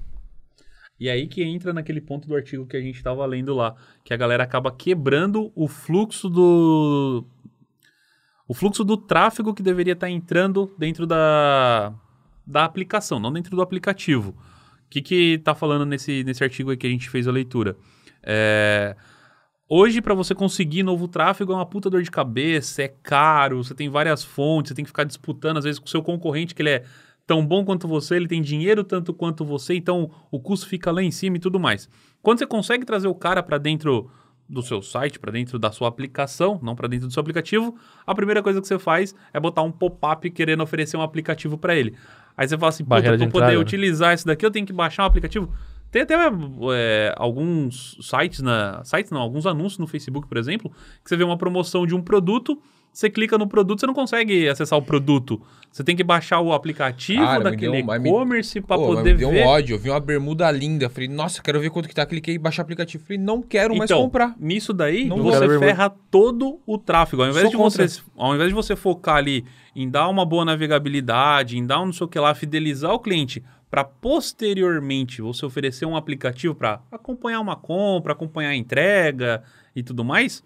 [1.00, 4.14] E aí que entra naquele ponto do artigo que a gente estava lendo lá, que
[4.14, 7.26] a galera acaba quebrando o fluxo do
[8.48, 11.94] o fluxo do tráfego que deveria estar entrando dentro da,
[12.46, 14.32] da aplicação, não dentro do aplicativo.
[14.32, 17.76] O que que tá falando nesse, nesse artigo aí que a gente fez a leitura?
[18.22, 18.96] É,
[19.74, 23.74] Hoje, para você conseguir novo tráfego, é uma puta dor de cabeça, é caro, você
[23.74, 26.62] tem várias fontes, você tem que ficar disputando, às vezes, com o seu concorrente, que
[26.62, 26.84] ele é
[27.26, 31.02] tão bom quanto você, ele tem dinheiro tanto quanto você, então o custo fica lá
[31.02, 31.88] em cima e tudo mais.
[32.22, 34.12] Quando você consegue trazer o cara para dentro
[34.50, 37.74] do seu site, para dentro da sua aplicação, não para dentro do seu aplicativo,
[38.06, 41.74] a primeira coisa que você faz é botar um pop-up querendo oferecer um aplicativo para
[41.74, 41.96] ele.
[42.36, 43.58] Aí você fala assim, puta, para poder entrada, né?
[43.58, 45.50] utilizar isso daqui, eu tenho que baixar um aplicativo.
[45.92, 46.16] Tem até
[46.74, 50.72] é, alguns sites, na, sites não, alguns anúncios no Facebook, por exemplo,
[51.04, 52.58] que você vê uma promoção de um produto,
[52.94, 55.42] você clica no produto, você não consegue acessar o produto.
[55.72, 59.46] Você tem que baixar o aplicativo Cara, daquele um- e-commerce para poder me deu ver.
[59.46, 59.76] um ódio.
[59.76, 60.90] Eu vi uma bermuda linda.
[60.90, 62.06] Falei, nossa, quero ver quanto que tá.
[62.06, 63.02] Cliquei em baixar aplicativo.
[63.06, 64.36] Falei, não quero mais Então, comprar.
[64.38, 67.22] nisso daí, Não você ver ferra todo o tráfego.
[67.24, 67.88] Ao invés, Sou de contra.
[67.88, 71.86] você, ao invés de você focar ali em dar uma boa navegabilidade, em dar um
[71.86, 76.84] não sei o que lá, fidelizar o cliente, para posteriormente você oferecer um aplicativo para
[76.92, 79.42] acompanhar uma compra, acompanhar a entrega
[79.74, 80.44] e tudo mais.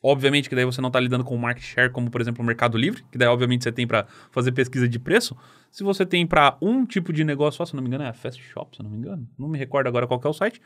[0.00, 2.78] Obviamente que daí você não está lidando com market share, como por exemplo o Mercado
[2.78, 5.36] Livre, que daí obviamente você tem para fazer pesquisa de preço.
[5.70, 8.12] Se você tem para um tipo de negócio só, se não me engano é a
[8.12, 10.62] Fast Shop, se não me engano, não me recordo agora qual é o site,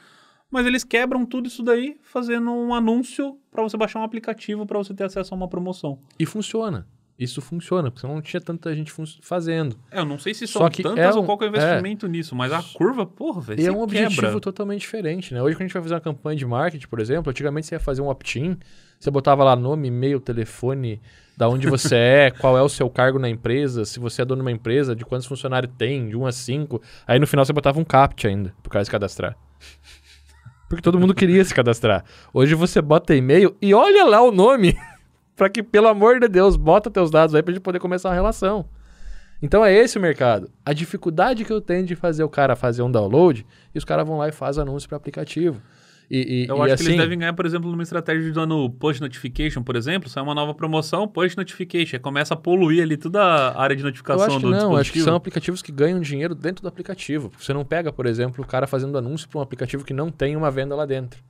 [0.50, 4.78] mas eles quebram tudo isso daí fazendo um anúncio para você baixar um aplicativo para
[4.78, 5.98] você ter acesso a uma promoção.
[6.18, 6.86] E funciona.
[7.16, 8.92] Isso funciona, porque senão não tinha tanta gente
[9.22, 9.76] fazendo.
[9.88, 11.46] É, eu não sei se Só são que tantas é ou um- qual que é
[11.46, 14.40] o investimento nisso, mas a curva, porra, velho, E é um objetivo quebra.
[14.40, 15.40] totalmente diferente, né?
[15.40, 17.78] Hoje, quando a gente vai fazer uma campanha de marketing, por exemplo, antigamente você ia
[17.78, 18.58] fazer um opt-in,
[18.98, 21.00] você botava lá nome, e-mail, telefone,
[21.36, 24.40] da onde você é, qual é o seu cargo na empresa, se você é dono
[24.42, 26.82] de uma empresa, de quantos funcionários tem, de 1 a 5.
[27.06, 29.36] Aí no final você botava um CAPTCHA ainda, pro cara se cadastrar.
[30.68, 32.04] Porque todo mundo queria se cadastrar.
[32.32, 34.76] Hoje você bota e-mail e olha lá o nome,
[35.36, 38.14] pra que, pelo amor de Deus, bota teus dados aí pra gente poder começar uma
[38.14, 38.66] relação.
[39.42, 40.50] Então é esse o mercado.
[40.64, 44.06] A dificuldade que eu tenho de fazer o cara fazer um download e os caras
[44.06, 45.60] vão lá e fazem anúncio para aplicativo.
[46.10, 48.32] E, e, Eu e acho assim, que eles devem ganhar, por exemplo, numa estratégia de
[48.32, 52.96] dando push notification, por exemplo, sai uma nova promoção, push notification, começa a poluir ali
[52.96, 54.80] toda a área de eu notificação acho que do não, dispositivo.
[54.80, 57.32] acho que são aplicativos que ganham dinheiro dentro do aplicativo.
[57.38, 60.36] Você não pega, por exemplo, o cara fazendo anúncio para um aplicativo que não tem
[60.36, 61.22] uma venda lá dentro.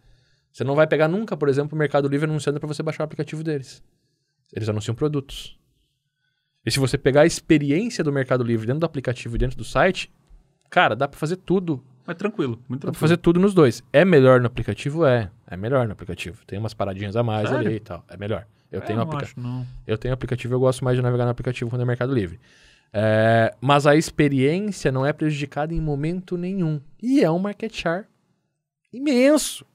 [0.55, 3.07] Você não vai pegar nunca, por exemplo, o Mercado Livre anunciando para você baixar o
[3.07, 3.83] aplicativo deles.
[4.53, 5.59] Eles anunciam produtos.
[6.65, 9.65] E se você pegar a experiência do Mercado Livre dentro do aplicativo e dentro do
[9.65, 10.13] site,
[10.71, 13.01] cara, dá para fazer tudo Mas tranquilo, muito Dá pra tranquilo.
[13.01, 13.83] fazer tudo nos dois.
[13.93, 15.05] É melhor no aplicativo?
[15.05, 15.29] É.
[15.45, 16.45] É melhor no aplicativo.
[16.47, 17.67] Tem umas paradinhas a mais Sério?
[17.67, 18.05] ali e tal.
[18.09, 18.47] É melhor.
[18.71, 19.25] Eu, É, tenho não aplica...
[19.25, 19.67] acho, não.
[19.87, 22.39] eu tenho aplicativo, eu gosto mais de navegar no aplicativo quando é Mercado Livre.
[22.93, 26.81] É, Mas a experiência não é prejudicada em momento nenhum.
[27.03, 28.05] E é um market share
[28.93, 29.67] imenso.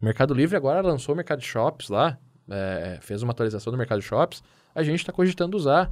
[0.00, 2.18] O Mercado Livre agora lançou o Mercado Shops lá,
[2.48, 4.42] é, fez uma atualização do Mercado Shops.
[4.74, 5.90] A gente está cogitando usar.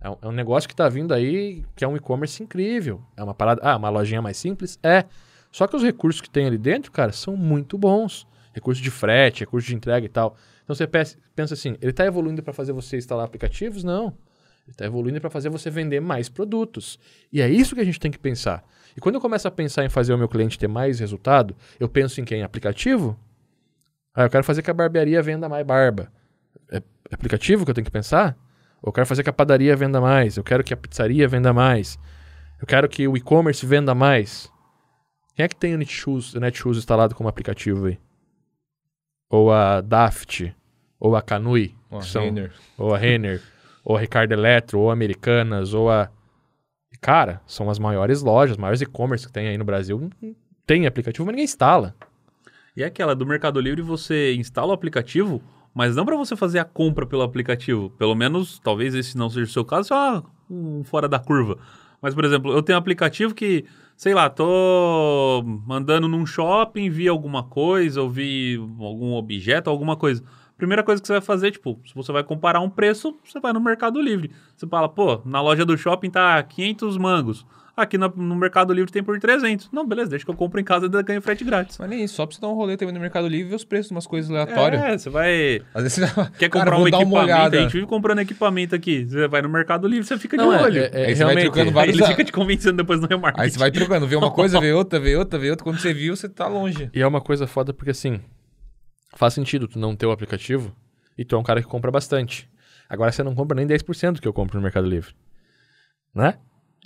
[0.00, 3.00] É um, é um negócio que está vindo aí, que é um e-commerce incrível.
[3.16, 3.60] É uma parada.
[3.64, 4.78] Ah, uma lojinha mais simples?
[4.82, 5.04] É.
[5.52, 8.26] Só que os recursos que tem ali dentro, cara, são muito bons.
[8.52, 10.36] Recurso de frete, recurso de entrega e tal.
[10.64, 13.84] Então você pe- pensa assim, ele está evoluindo para fazer você instalar aplicativos?
[13.84, 14.06] Não.
[14.66, 16.98] Ele está evoluindo para fazer você vender mais produtos.
[17.32, 18.64] E é isso que a gente tem que pensar.
[18.96, 21.88] E quando eu começo a pensar em fazer o meu cliente ter mais resultado, eu
[21.88, 22.42] penso em quem?
[22.42, 23.16] Aplicativo?
[24.16, 26.10] Ah, eu quero fazer que a barbearia venda mais barba.
[26.72, 26.80] É
[27.12, 28.36] aplicativo que eu tenho que pensar?
[28.82, 30.36] Ou eu quero fazer que a padaria venda mais?
[30.36, 31.98] Eu quero que a pizzaria venda mais?
[32.60, 34.50] Eu quero que o e-commerce venda mais?
[35.34, 37.98] Quem é que tem o Netshoes, o Netshoes instalado como aplicativo aí?
[39.30, 40.54] Ou a Daft?
[40.98, 41.74] Ou a Canui?
[41.90, 42.52] Ó, que são- Renner.
[42.78, 43.42] ou a Renner,
[43.84, 46.08] ou a Ricardo Eletro, ou a Americanas, ou a.
[47.02, 50.08] Cara, são as maiores lojas, maiores e-commerce que tem aí no Brasil.
[50.66, 51.94] Tem aplicativo, mas ninguém instala.
[52.76, 55.40] E é aquela do Mercado Livre, você instala o aplicativo,
[55.74, 57.88] mas não para você fazer a compra pelo aplicativo.
[57.90, 61.56] Pelo menos, talvez esse não seja o seu caso, só um fora da curva.
[62.02, 63.64] Mas, por exemplo, eu tenho um aplicativo que,
[63.96, 70.22] sei lá, tô andando num shopping, vi alguma coisa, ou vi algum objeto, alguma coisa.
[70.58, 73.54] Primeira coisa que você vai fazer, tipo, se você vai comparar um preço, você vai
[73.54, 74.32] no Mercado Livre.
[74.54, 77.46] Você fala, pô, na loja do shopping tá 500 mangos.
[77.76, 79.70] Aqui no, no Mercado Livre tem por 300.
[79.70, 81.76] Não, beleza, deixa que eu compro em casa e ganho frete grátis.
[81.76, 83.54] Mas nem isso, só pra você dar um rolê também no Mercado Livre e ver
[83.56, 84.80] os preços de umas coisas aleatórias.
[84.82, 85.60] É, você vai.
[85.74, 87.56] Às vezes você dá- Quer Cara, comprar vou um equipamento?
[87.56, 89.04] A gente vive comprando equipamento aqui.
[89.04, 90.78] Você vai no Mercado Livre, você fica de Não, é, olho.
[90.80, 93.06] é- é Aí você vai realmente- trocando vários ele a- fica te convencendo depois no
[93.06, 93.42] remarketing.
[93.44, 95.62] Aí você vai trocando, vê uma coisa, vê outra, vê outra, vê outra.
[95.62, 96.90] Quando você viu, você tá longe.
[96.94, 98.20] E é uma coisa foda porque, assim,
[99.16, 100.74] faz sentido tu não ter o aplicativo
[101.18, 102.48] e tu é um cara que compra bastante.
[102.88, 105.12] Agora você não compra nem 10% do que eu compro no Mercado Livre.
[106.14, 106.38] Né?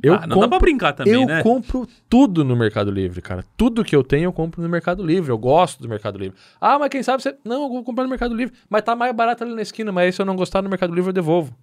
[0.03, 1.42] Eu ah, não dá pra brincar também, eu né?
[1.42, 3.44] compro tudo no Mercado Livre, cara.
[3.57, 5.30] Tudo que eu tenho eu compro no Mercado Livre.
[5.30, 6.38] Eu gosto do Mercado Livre.
[6.61, 7.36] Ah, mas quem sabe você.
[7.44, 8.55] Não, eu vou comprar no Mercado Livre.
[8.68, 9.92] Mas tá mais barato ali na esquina.
[9.92, 11.55] Mas aí se eu não gostar no Mercado Livre, eu devolvo.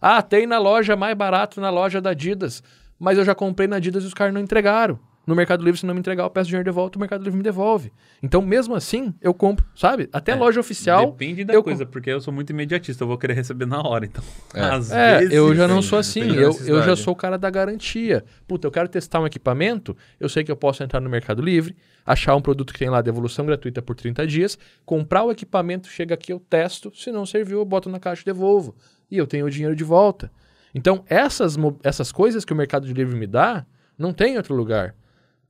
[0.00, 2.62] Ah, tem na loja mais barato na loja da Adidas.
[2.98, 4.98] Mas eu já comprei na Adidas e os caras não entregaram.
[5.24, 7.36] No Mercado Livre, se não me entregar, eu peço dinheiro de volta, o Mercado Livre
[7.36, 7.92] me devolve.
[8.20, 10.08] Então, mesmo assim, eu compro, sabe?
[10.12, 11.12] Até É, loja oficial.
[11.12, 14.04] Depende da eu coisa, porque eu sou muito imediatista, eu vou querer receber na hora,
[14.04, 14.22] então.
[14.52, 14.60] É.
[14.60, 16.22] Às É, vezes, eu já não sou assim.
[16.34, 18.24] Eu, eu já sou o cara da garantia.
[18.48, 21.76] Puta, eu quero testar um equipamento, eu sei que eu posso entrar no Mercado Livre,
[22.04, 26.14] achar um produto que tem lá devolução gratuita por 30 dias, comprar o equipamento, chega
[26.14, 28.74] aqui, eu testo, se não serviu, eu boto na caixa e devolvo.
[29.08, 30.32] E eu tenho o dinheiro de volta.
[30.74, 33.64] Então, essas, mo- essas coisas que o Mercado Livre me dá,
[33.96, 34.96] não tem em outro lugar.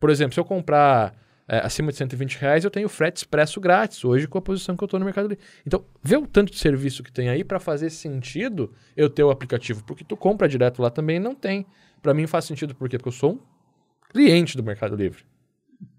[0.02, 1.14] Por exemplo, se eu comprar
[1.46, 4.82] é, acima de 120 reais, eu tenho frete expresso grátis, hoje com a posição que
[4.82, 5.44] eu estou no Mercado Livre.
[5.64, 9.30] Então, vê o tanto de serviço que tem aí para fazer sentido eu ter o
[9.30, 9.84] aplicativo.
[9.84, 11.64] Porque tu compra direto lá também não tem.
[12.02, 12.98] Para mim faz sentido, por quê?
[12.98, 13.40] Porque eu sou um
[14.10, 15.22] cliente do Mercado Livre.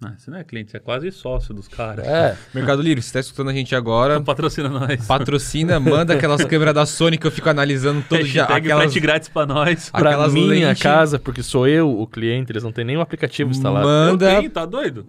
[0.06, 2.06] Ah, você não é cliente, você é quase sócio dos caras.
[2.06, 5.06] É, Mercado Livre, se tá escutando a gente agora, Patrocina nós.
[5.08, 8.44] patrocina, manda aquelas câmeras da Sony que eu fico analisando todo dia.
[8.44, 9.90] Aquelas, frete grátis pra nós.
[9.94, 13.52] Aquelas minha lentes- casa, porque sou eu o cliente, eles não têm nem o aplicativo
[13.52, 13.86] instalado.
[13.86, 14.32] Manda.
[14.34, 15.06] Eu tenho, tá doido?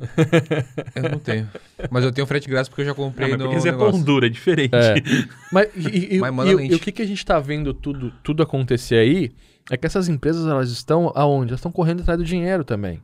[0.94, 1.48] Eu não tenho.
[1.90, 3.72] Mas eu tenho frete grátis porque eu já Não, comprei mas no porque você é
[3.72, 3.92] negócio.
[3.94, 4.74] pão duro, é diferente.
[4.74, 4.94] É.
[5.52, 6.72] Mas e, e- Mas e- manda e- lente.
[6.72, 9.32] e o que, que a gente tá vendo tudo, tudo acontecer aí
[9.70, 11.50] é que essas empresas elas estão aonde?
[11.50, 13.00] Elas estão correndo atrás do dinheiro também.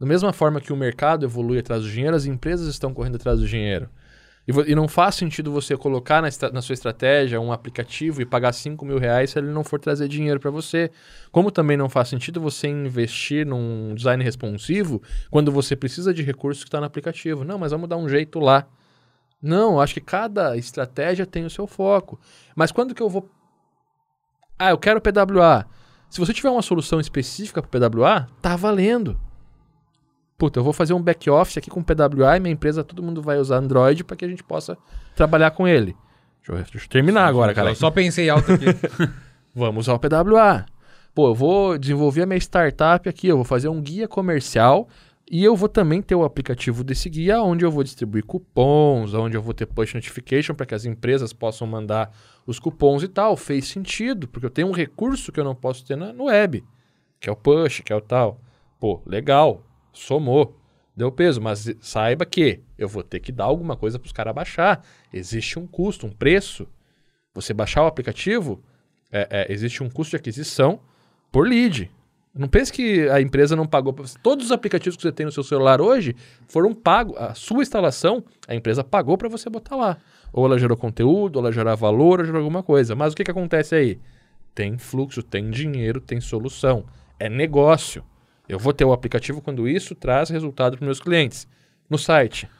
[0.00, 3.38] Da mesma forma que o mercado evolui atrás do dinheiro, as empresas estão correndo atrás
[3.38, 3.90] do dinheiro.
[4.48, 8.54] E, e não faz sentido você colocar na, na sua estratégia um aplicativo e pagar
[8.54, 10.90] 5 mil reais se ele não for trazer dinheiro para você.
[11.30, 16.64] Como também não faz sentido você investir num design responsivo quando você precisa de recursos
[16.64, 17.44] que está no aplicativo.
[17.44, 18.66] Não, mas vamos dar um jeito lá.
[19.42, 22.18] Não, acho que cada estratégia tem o seu foco.
[22.56, 23.28] Mas quando que eu vou.
[24.58, 25.66] Ah, eu quero PWA.
[26.08, 29.20] Se você tiver uma solução específica para PWA, tá valendo.
[30.40, 33.36] Puta, eu vou fazer um back-office aqui com PWA e minha empresa, todo mundo vai
[33.36, 34.74] usar Android para que a gente possa
[35.14, 35.94] trabalhar com ele.
[36.38, 37.72] Deixa eu, deixa eu terminar agora, cara.
[37.72, 38.64] Eu só pensei alto aqui.
[39.54, 40.64] Vamos usar o PWA.
[41.14, 44.88] Pô, eu vou desenvolver a minha startup aqui, eu vou fazer um guia comercial
[45.30, 49.36] e eu vou também ter o aplicativo desse guia onde eu vou distribuir cupons, onde
[49.36, 52.16] eu vou ter push notification para que as empresas possam mandar
[52.46, 53.36] os cupons e tal.
[53.36, 56.64] Fez sentido, porque eu tenho um recurso que eu não posso ter na, no web,
[57.20, 58.40] que é o push, que é o tal.
[58.78, 59.62] Pô, legal,
[59.92, 60.56] somou,
[60.96, 64.34] deu peso, mas saiba que eu vou ter que dar alguma coisa para os caras
[64.34, 64.84] baixar.
[65.12, 66.66] Existe um custo, um preço.
[67.34, 68.62] Você baixar o aplicativo,
[69.10, 70.80] é, é, existe um custo de aquisição
[71.30, 71.90] por lead.
[72.32, 73.92] Não pense que a empresa não pagou.
[74.22, 76.14] Todos os aplicativos que você tem no seu celular hoje
[76.46, 77.16] foram pagos.
[77.16, 79.96] A sua instalação, a empresa pagou para você botar lá.
[80.32, 82.94] Ou ela gerou conteúdo, ou ela gerou valor, ou gerou alguma coisa.
[82.94, 83.98] Mas o que, que acontece aí?
[84.54, 86.84] Tem fluxo, tem dinheiro, tem solução.
[87.18, 88.04] É negócio.
[88.50, 91.46] Eu vou ter o aplicativo quando isso traz resultado para meus clientes.
[91.88, 92.50] No site.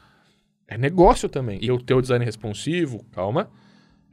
[0.68, 1.58] É negócio também.
[1.60, 3.50] Eu ter o design responsivo, calma.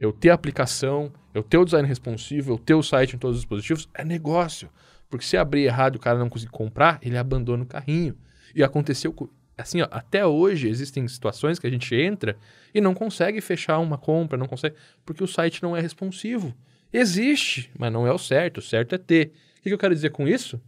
[0.00, 3.36] Eu ter a aplicação, eu ter o design responsivo, eu ter o site em todos
[3.36, 4.68] os dispositivos, é negócio.
[5.08, 8.16] Porque se abrir errado e o cara não conseguir comprar, ele abandona o carrinho.
[8.56, 9.28] E aconteceu com.
[9.56, 12.36] Assim, ó, até hoje existem situações que a gente entra
[12.74, 14.74] e não consegue fechar uma compra, não consegue.
[15.06, 16.52] Porque o site não é responsivo.
[16.92, 18.58] Existe, mas não é o certo.
[18.58, 19.30] O certo é ter.
[19.60, 20.60] O que eu quero dizer com isso?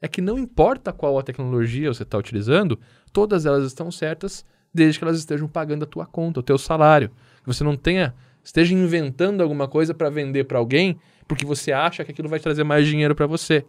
[0.00, 2.78] É que não importa qual a tecnologia você está utilizando,
[3.12, 7.10] todas elas estão certas desde que elas estejam pagando a tua conta, o teu salário.
[7.42, 10.98] Que você não tenha, esteja inventando alguma coisa para vender para alguém
[11.28, 13.64] porque você acha que aquilo vai trazer mais dinheiro para você.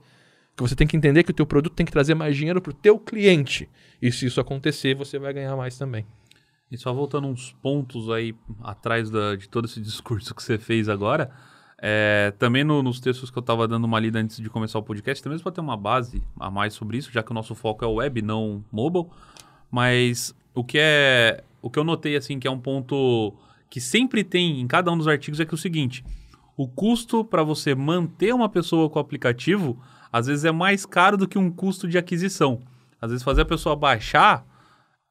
[0.55, 2.71] Que você tem que entender que o teu produto tem que trazer mais dinheiro para
[2.71, 3.69] o teu cliente.
[4.01, 6.05] E se isso acontecer, você vai ganhar mais também.
[6.71, 10.89] E só voltando uns pontos aí atrás da- de todo esse discurso que você fez
[10.89, 11.29] agora,
[11.83, 14.83] é, também no- nos textos que eu estava dando uma lida antes de começar o
[14.83, 17.83] podcast, também para ter uma base a mais sobre isso, já que o nosso foco
[17.83, 19.07] é web, não mobile.
[19.71, 23.33] Mas o que é, o que eu notei assim que é um ponto
[23.69, 26.03] que sempre tem em cada um dos artigos é que é o seguinte:
[26.55, 29.81] o custo para você manter uma pessoa com o aplicativo
[30.13, 32.61] às vezes é mais caro do que um custo de aquisição.
[33.01, 34.45] Às vezes fazer a pessoa baixar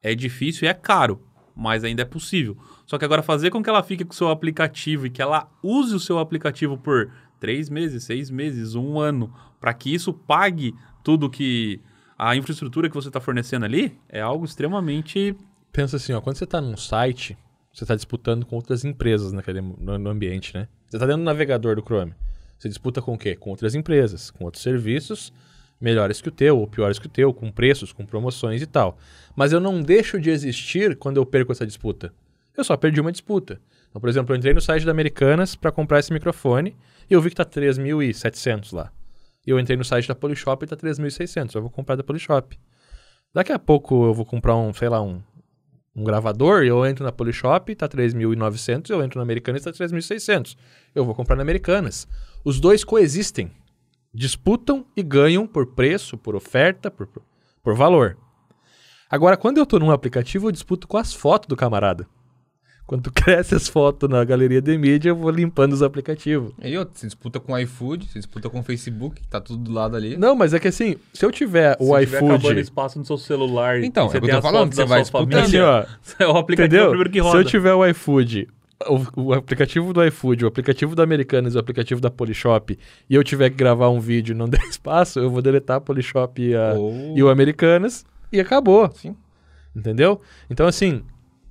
[0.01, 1.21] é difícil e é caro,
[1.61, 2.57] mas ainda é possível.
[2.85, 5.49] Só que agora fazer com que ela fique com o seu aplicativo e que ela
[5.61, 10.73] use o seu aplicativo por três meses, seis meses, um ano, para que isso pague
[11.03, 11.79] tudo que
[12.17, 15.35] a infraestrutura que você está fornecendo ali, é algo extremamente
[15.71, 17.37] Pensa assim, ó, quando você está num site,
[17.71, 20.67] você está disputando com outras empresas naquele, no, no ambiente, né?
[20.89, 22.13] Você está dentro do navegador do Chrome.
[22.59, 23.35] Você disputa com o quê?
[23.35, 25.31] Com outras empresas, com outros serviços
[25.81, 28.97] melhores que o teu ou piores que o teu, com preços, com promoções e tal.
[29.35, 32.13] Mas eu não deixo de existir quando eu perco essa disputa.
[32.55, 33.59] Eu só perdi uma disputa.
[33.89, 36.75] Então, por exemplo, eu entrei no site da Americanas para comprar esse microfone
[37.09, 38.91] e eu vi que tá 3.700 lá.
[39.45, 41.55] E eu entrei no site da Polishop e tá 3.600.
[41.55, 42.57] Eu vou comprar da Polishop.
[43.33, 45.21] Daqui a pouco eu vou comprar um, sei lá, um,
[45.95, 50.55] um gravador eu entro na Polishop, tá 3.900, eu entro na Americanas e tá 3.600.
[50.93, 52.07] Eu vou comprar na Americanas.
[52.43, 53.51] Os dois coexistem.
[54.13, 57.07] Disputam e ganham por preço, por oferta, por,
[57.63, 58.17] por valor.
[59.09, 62.05] Agora, quando eu tô num aplicativo, eu disputo com as fotos do camarada.
[62.85, 66.51] Quando cresce as fotos na galeria de mídia, eu vou limpando os aplicativos.
[66.61, 69.63] E outra, você disputa com o iFood, você disputa com o Facebook, que tá tudo
[69.63, 70.17] do lado ali.
[70.17, 72.59] Não, mas é que assim, se eu tiver o Se tiver acabando iFood.
[72.59, 75.01] espaço no seu celular Então, e você é o que eu tô falando, você vai
[75.01, 75.35] disputando.
[75.35, 75.85] Assim, ó,
[76.19, 76.89] é o aplicativo entendeu?
[76.89, 77.37] primeiro que Se roda.
[77.39, 78.49] eu tiver o iFood,
[78.87, 82.77] o, o aplicativo do iFood, o aplicativo da Americanas e o aplicativo da Polishop,
[83.09, 85.81] e eu tiver que gravar um vídeo e não der espaço, eu vou deletar a
[85.81, 88.91] Polishop e, a, Ou- e o Americanas e acabou.
[88.93, 89.15] Sim.
[89.75, 90.19] Entendeu?
[90.49, 91.01] Então, assim,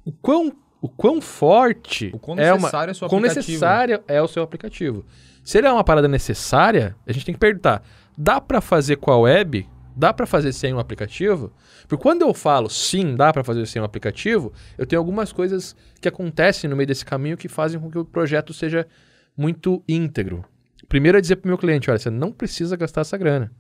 [0.04, 2.68] o quão, o quão forte O quão é uma.
[2.68, 3.52] é o seu quão aplicativo.
[3.52, 5.04] necessário é o seu aplicativo.
[5.42, 7.82] Se ele é uma parada necessária, a gente tem que perguntar:
[8.16, 9.66] dá pra fazer com a web?
[10.00, 11.52] Dá pra fazer sem um aplicativo?
[11.86, 15.76] Porque quando eu falo sim, dá pra fazer sem um aplicativo, eu tenho algumas coisas
[16.00, 18.86] que acontecem no meio desse caminho que fazem com que o projeto seja
[19.36, 20.42] muito íntegro.
[20.88, 23.52] Primeiro é dizer pro meu cliente, olha, você não precisa gastar essa grana.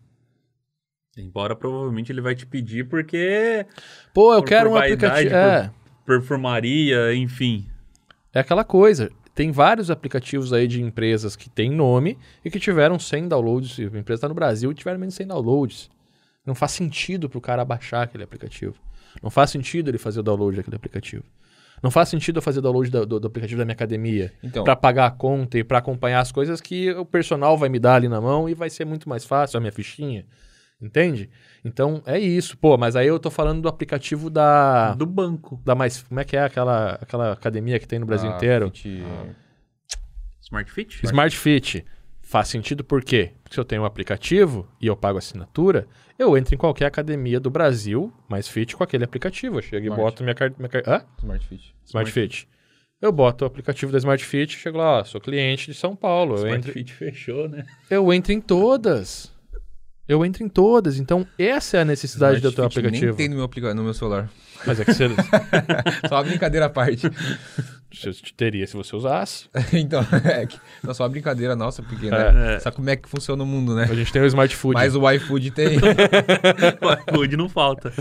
[1.14, 3.66] Embora provavelmente ele vai te pedir porque
[4.14, 5.34] Pô, eu Por- quero por um aplicativo.
[5.34, 5.70] É.
[6.06, 7.66] perfumaria, enfim.
[8.32, 9.10] É aquela coisa.
[9.34, 13.78] Tem vários aplicativos aí de empresas que têm nome e que tiveram 100 downloads.
[13.78, 15.90] A empresa está no Brasil e tiveram menos de 100 downloads.
[16.46, 18.74] Não faz sentido para o cara baixar aquele aplicativo.
[19.22, 21.24] Não faz sentido ele fazer o download daquele aplicativo.
[21.82, 24.62] Não faz sentido eu fazer o download do, do- do aplicativo da minha academia Então,
[24.64, 27.94] para pagar a conta e para acompanhar as coisas que o personal vai me dar
[27.94, 30.26] ali na mão e vai ser muito mais fácil a minha fichinha.
[30.80, 31.28] Entende?
[31.64, 32.56] Então é isso.
[32.56, 34.94] Pô, mas aí eu tô falando do aplicativo da.
[34.94, 35.60] Do banco.
[35.64, 36.02] da mais.
[36.02, 38.70] Como é que é aquela, aquela academia que tem no Brasil a inteiro?
[38.70, 39.02] Fit-
[40.42, 41.00] Smart Fit?
[41.06, 41.84] Smart Fit.
[42.22, 43.32] Faz sentido por quê?
[43.50, 47.40] Porque se eu tenho um aplicativo e eu pago assinatura, eu entro em qualquer academia
[47.40, 49.58] do Brasil, mais fit com aquele aplicativo.
[49.58, 50.00] Eu chego Smart.
[50.00, 50.56] e boto minha carta.
[50.56, 50.82] Minha car...
[50.86, 51.04] Hã?
[51.18, 51.74] Smart Fit.
[51.84, 52.48] Smart Fit.
[53.02, 56.34] Eu boto o aplicativo da Smart Fit, chego lá, ó, sou cliente de São Paulo.
[56.34, 57.66] Eu Smart entro, Fit fechou, né?
[57.90, 59.34] eu entro em todas.
[60.10, 60.98] Eu entro em todas.
[60.98, 63.06] Então, essa é a necessidade Smart do teu Fit aplicativo.
[63.06, 63.72] Nem tem no meu, aplica...
[63.72, 64.28] no meu celular.
[64.66, 65.06] Mas é que você,
[66.08, 67.08] Só uma brincadeira à parte.
[67.94, 69.48] você teria se você usasse.
[69.72, 70.58] então, é que...
[70.82, 72.32] Não, só uma brincadeira nossa, porque, É.
[72.32, 72.58] né?
[72.58, 73.86] Sabe como é que funciona o mundo, né?
[73.88, 74.74] A gente tem o Smart Food.
[74.74, 75.78] Mas o iFood tem.
[76.82, 77.92] O iFood não falta.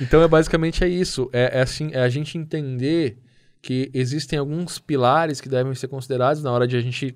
[0.00, 1.28] Então é basicamente é isso.
[1.30, 3.18] É, é assim, é a gente entender
[3.60, 7.14] que existem alguns pilares que devem ser considerados na hora de a gente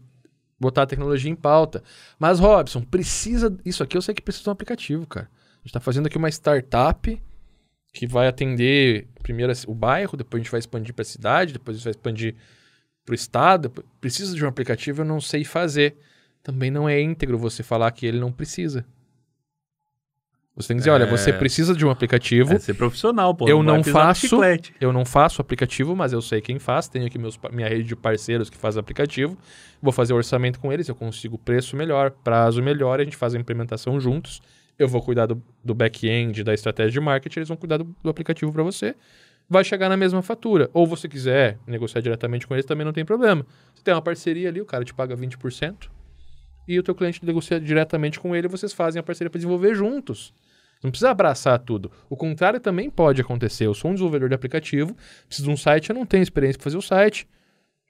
[0.65, 1.83] botar a tecnologia em pauta.
[2.19, 3.57] Mas, Robson, precisa.
[3.65, 5.27] Isso aqui eu sei que precisa de um aplicativo, cara.
[5.27, 7.23] A gente está fazendo aqui uma startup
[7.93, 11.77] que vai atender primeiro o bairro, depois a gente vai expandir para a cidade, depois
[11.77, 12.35] a gente vai expandir
[13.05, 13.71] para o estado.
[14.01, 15.97] Precisa de um aplicativo, eu não sei fazer.
[16.43, 18.85] Também não é íntegro você falar que ele não precisa.
[20.57, 21.33] Você tem que dizer, olha, você É.
[21.33, 22.53] precisa de um aplicativo.
[22.55, 23.49] É ser profissional, pô.
[23.49, 24.29] Eu não no faço.
[24.81, 26.87] Eu não faço aplicativo, mas eu sei quem faz.
[26.87, 29.37] Tenho aqui meus, minha rede de parceiros que faz aplicativo.
[29.83, 30.89] Vou fazer o orçamento com eles.
[30.89, 33.01] Eu consigo preço melhor, prazo melhor.
[33.01, 34.41] A gente faz a implementação juntos.
[34.79, 37.41] Eu vou cuidar do, do back-end, da estratégia de marketing.
[37.41, 38.95] Eles vão cuidar do, do aplicativo para você.
[39.51, 40.71] Vai chegar na mesma fatura.
[40.73, 43.45] Ou você quiser negociar diretamente com eles, também não tem problema.
[43.75, 45.89] Você tem uma parceria ali, o cara te paga 20%.
[46.67, 48.49] E o teu cliente negocia diretamente com ele.
[48.49, 50.33] Vocês fazem a parceria para desenvolver juntos.
[50.85, 51.91] Não precisa abraçar tudo.
[52.11, 53.65] O contrário também pode acontecer.
[53.65, 54.95] Eu sou um desenvolvedor de aplicativo,
[55.27, 57.27] preciso de um site, eu não tenho experiência para fazer o site.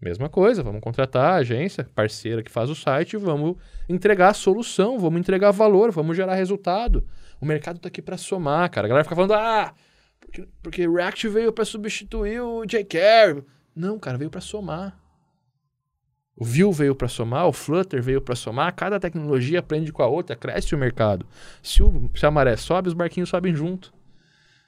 [0.01, 3.57] Mesma coisa, vamos contratar a agência parceira que faz o site, vamos
[3.89, 7.05] entregar a solução, vamos entregar valor, vamos gerar resultado.
[7.41, 8.87] O mercado tá aqui para somar, cara.
[8.87, 9.75] A galera fica falando, ah,
[10.21, 13.43] porque, porque React veio para substituir o jQuery.
[13.75, 14.97] Não, cara, veio para somar.
[16.37, 20.07] O Vue veio para somar, o Flutter veio para somar, cada tecnologia aprende com a
[20.07, 21.25] outra, cresce o mercado.
[21.63, 23.93] Se, o, se a maré sobe, os barquinhos sobem junto.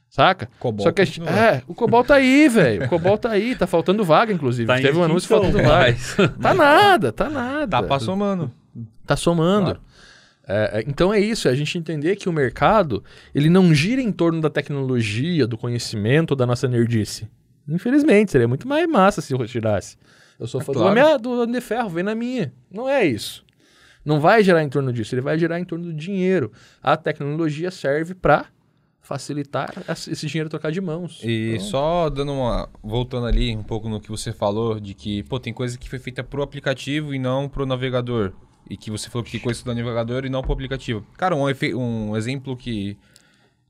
[0.09, 0.49] Saca?
[0.61, 2.85] Cobol Só que a gente, é, o Cobol tá aí, velho.
[2.85, 4.67] O Cobol tá aí, tá faltando vaga, inclusive.
[4.67, 6.39] Tá Teve um anúncio extinção, faltando vaga.
[6.41, 7.67] Tá nada, tá nada.
[7.67, 8.53] Tá passou, mano.
[9.05, 9.65] Tá somando.
[9.65, 9.81] Claro.
[10.49, 13.03] É, é, então é isso, é a gente entender que o mercado
[13.35, 17.29] ele não gira em torno da tecnologia, do conhecimento, da nossa nerdice.
[17.69, 19.97] Infelizmente, seria muito mais massa se eu girasse.
[20.39, 20.89] Eu sou É fã claro.
[20.89, 22.53] do, minha, do Homem de Ferro, vem na minha.
[22.71, 23.45] Não é isso.
[24.05, 26.53] Não vai girar em torno disso, ele vai girar em torno do dinheiro.
[26.83, 28.47] A tecnologia serve para
[29.01, 31.21] facilitar esse dinheiro trocar de mãos.
[31.25, 32.69] E Então, só dando uma.
[32.83, 35.99] Voltando ali um pouco no que você falou, de que, pô, tem coisa que foi
[35.99, 38.33] feita pro aplicativo e não pro navegador.
[38.69, 41.07] E que você falou que tem coisa do navegador e não pro aplicativo.
[41.17, 41.45] Cara, um,
[41.77, 42.97] um exemplo que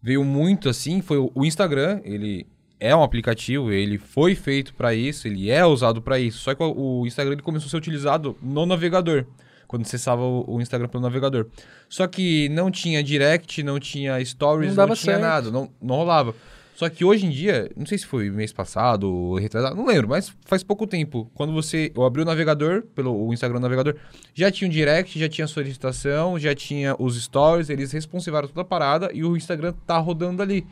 [0.01, 2.01] veio muito assim foi o Instagram.
[2.03, 2.47] Ele
[2.79, 6.39] é um aplicativo, ele foi feito para isso, ele é usado para isso.
[6.39, 9.25] Só que o Instagram ele começou a ser utilizado no navegador.
[9.67, 11.47] Quando você acessava o Instagram pelo navegador.
[11.89, 15.21] Só que não tinha direct, não tinha stories, Não não, tinha certo.
[15.21, 16.35] nada, não, não rolava.
[16.77, 20.11] Só que hoje em dia, não sei se foi mês passado ou retrasado, não lembro,
[20.11, 21.29] mas faz pouco tempo.
[21.35, 23.97] Quando você eu abri o navegador, pelo o Instagram navegador,
[24.35, 28.61] já tinha o direct, já tinha a solicitação, já tinha os stories, eles responsivaram toda
[28.61, 30.67] a parada e o Instagram tá rodando ali.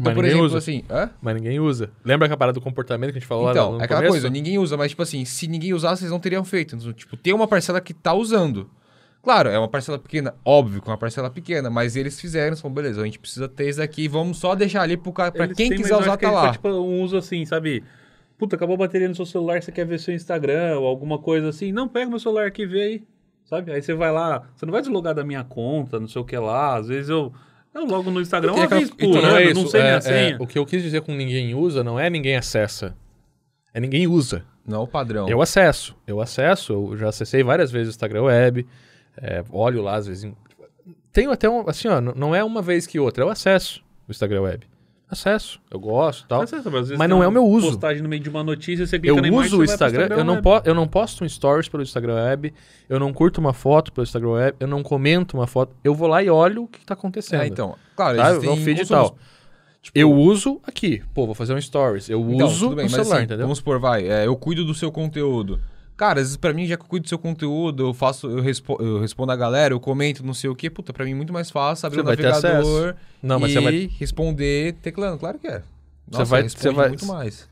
[0.00, 0.58] Então, Mas por ninguém exemplo, usa.
[0.58, 1.10] assim, hã?
[1.20, 1.90] Mas ninguém usa.
[2.04, 3.84] Lembra que a parada do comportamento que a gente falou lá Então, no, no é
[3.84, 4.14] aquela começo?
[4.14, 6.74] coisa, ninguém usa, mas tipo assim, se ninguém usasse, vocês não teriam feito.
[6.74, 8.68] Então, tipo, tem uma parcela que tá usando.
[9.22, 12.74] Claro, é uma parcela pequena, óbvio que é uma parcela pequena, mas eles fizeram, falaram,
[12.74, 15.56] beleza, a gente precisa ter isso aqui, vamos só deixar ali pro cara, pra Eles
[15.58, 16.52] quem têm, mas quiser eu acho usar, que tá é, lá.
[16.52, 17.84] Tipo, um uso assim, sabe?
[18.38, 21.50] Puta, acabou a bateria no seu celular, você quer ver seu Instagram ou alguma coisa
[21.50, 21.70] assim.
[21.70, 23.02] Não, pega meu celular aqui e vê aí.
[23.44, 23.70] Sabe?
[23.72, 26.38] Aí você vai lá, você não vai deslogar da minha conta, não sei o que
[26.38, 26.76] lá.
[26.76, 27.30] Às vezes eu.
[27.74, 29.84] Eu logo no Instagram uma aquela- vez por então, ano, não é não sei é-
[29.84, 30.36] minha é, senha.
[30.40, 32.96] o que eu quis dizer com ninguém usa não é ninguém acessa.
[33.72, 34.44] É ninguém usa.
[34.66, 35.28] Não é o padrão.
[35.28, 35.96] Eu acesso.
[36.06, 36.72] Eu acesso.
[36.72, 38.66] Eu já acessei várias vezes o Instagram Web.
[39.20, 40.24] é, olho lá às vezes.
[40.24, 40.36] em-
[41.12, 41.68] Tenho até um.
[41.68, 43.24] Assim, ó, não é uma vez que outra.
[43.24, 44.66] Eu acesso o Instagram Web.
[45.10, 45.60] Acesso.
[45.68, 46.38] Eu gosto e tal.
[46.38, 47.66] Mas, vezes Mas tem não é o meu uso.
[47.66, 50.06] postagem no meio de uma notícia, você clica Eu na imagem, uso o pro Instagram,
[50.16, 52.54] eu, não po eu não posto um stories pelo Instagram Web,
[52.88, 56.06] eu não curto uma foto pelo Instagram Web, eu não comento uma foto, eu vou
[56.06, 57.42] lá e olho o que está acontecendo.
[57.42, 58.30] É, então, claro, Sabe?
[58.30, 59.18] existem É um feed e tal.
[59.94, 63.16] Eu uso aqui, pô, vou fazer um stories, eu Então, uso bem, o mas celular,
[63.16, 63.46] assim, entendeu?
[63.46, 65.58] Vamos supor, vai, é, eu cuido do seu conteúdo.
[66.00, 68.40] Cara, às vezes pra mim, já que eu cuido do seu conteúdo, eu faço, eu,
[68.40, 71.14] respo eu respondo a galera, eu comento, não sei o quê, puta, pra mim é
[71.14, 74.76] muito mais fácil abrir Você o vai ter navegador Não, mas e você vai- responder
[74.80, 75.18] teclando.
[75.18, 75.62] Claro que é.
[76.10, 77.46] Nossa, vai- você vai- muito mais.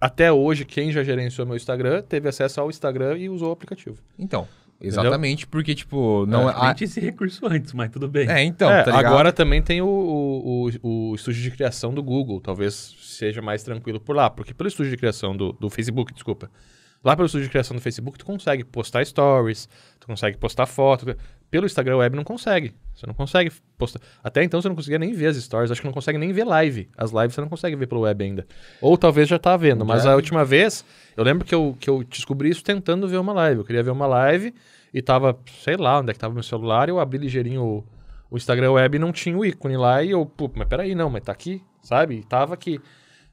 [0.00, 3.96] Até hoje, quem já gerenciou meu Instagram teve acesso ao Instagram e usou o aplicativo.
[4.16, 4.46] Então,
[4.80, 6.54] exatamente, porque, tipo, não é...
[6.56, 8.30] ah, tinha esse recurso antes, mas tudo bem.
[8.30, 12.00] é, então, É, tá agora também tem o, o, o, o estúdio de criação do
[12.00, 12.40] Google.
[12.40, 14.30] Talvez seja mais tranquilo por lá.
[14.30, 16.48] Porque pelo estúdio de criação do, do Facebook, desculpa.
[17.04, 19.68] Lá pelo estúdio de criação do Facebook, tu consegue postar stories,
[20.00, 21.16] tu consegue postar foto.
[21.50, 22.74] Pelo Instagram Web não consegue.
[22.94, 24.00] Você não consegue postar.
[24.22, 25.70] Até então você não conseguia nem ver as stories.
[25.70, 26.90] Acho que não consegue nem ver live.
[26.96, 28.46] As lives você não consegue ver pelo web ainda.
[28.82, 29.84] Ou talvez já tá vendo.
[29.86, 30.12] Mas Já.
[30.12, 30.84] a última vez,
[31.16, 33.60] eu lembro que eu, que eu descobri isso tentando ver uma live.
[33.60, 34.52] Eu queria ver uma live
[34.92, 36.88] e tava, sei lá, onde é que tava meu celular.
[36.88, 37.84] Eu abri ligeirinho o,
[38.30, 40.02] o Instagram Web e não tinha o ícone lá.
[40.02, 42.16] E eu, pô, mas peraí, não, mas tá aqui, sabe?
[42.16, 42.78] E tava aqui.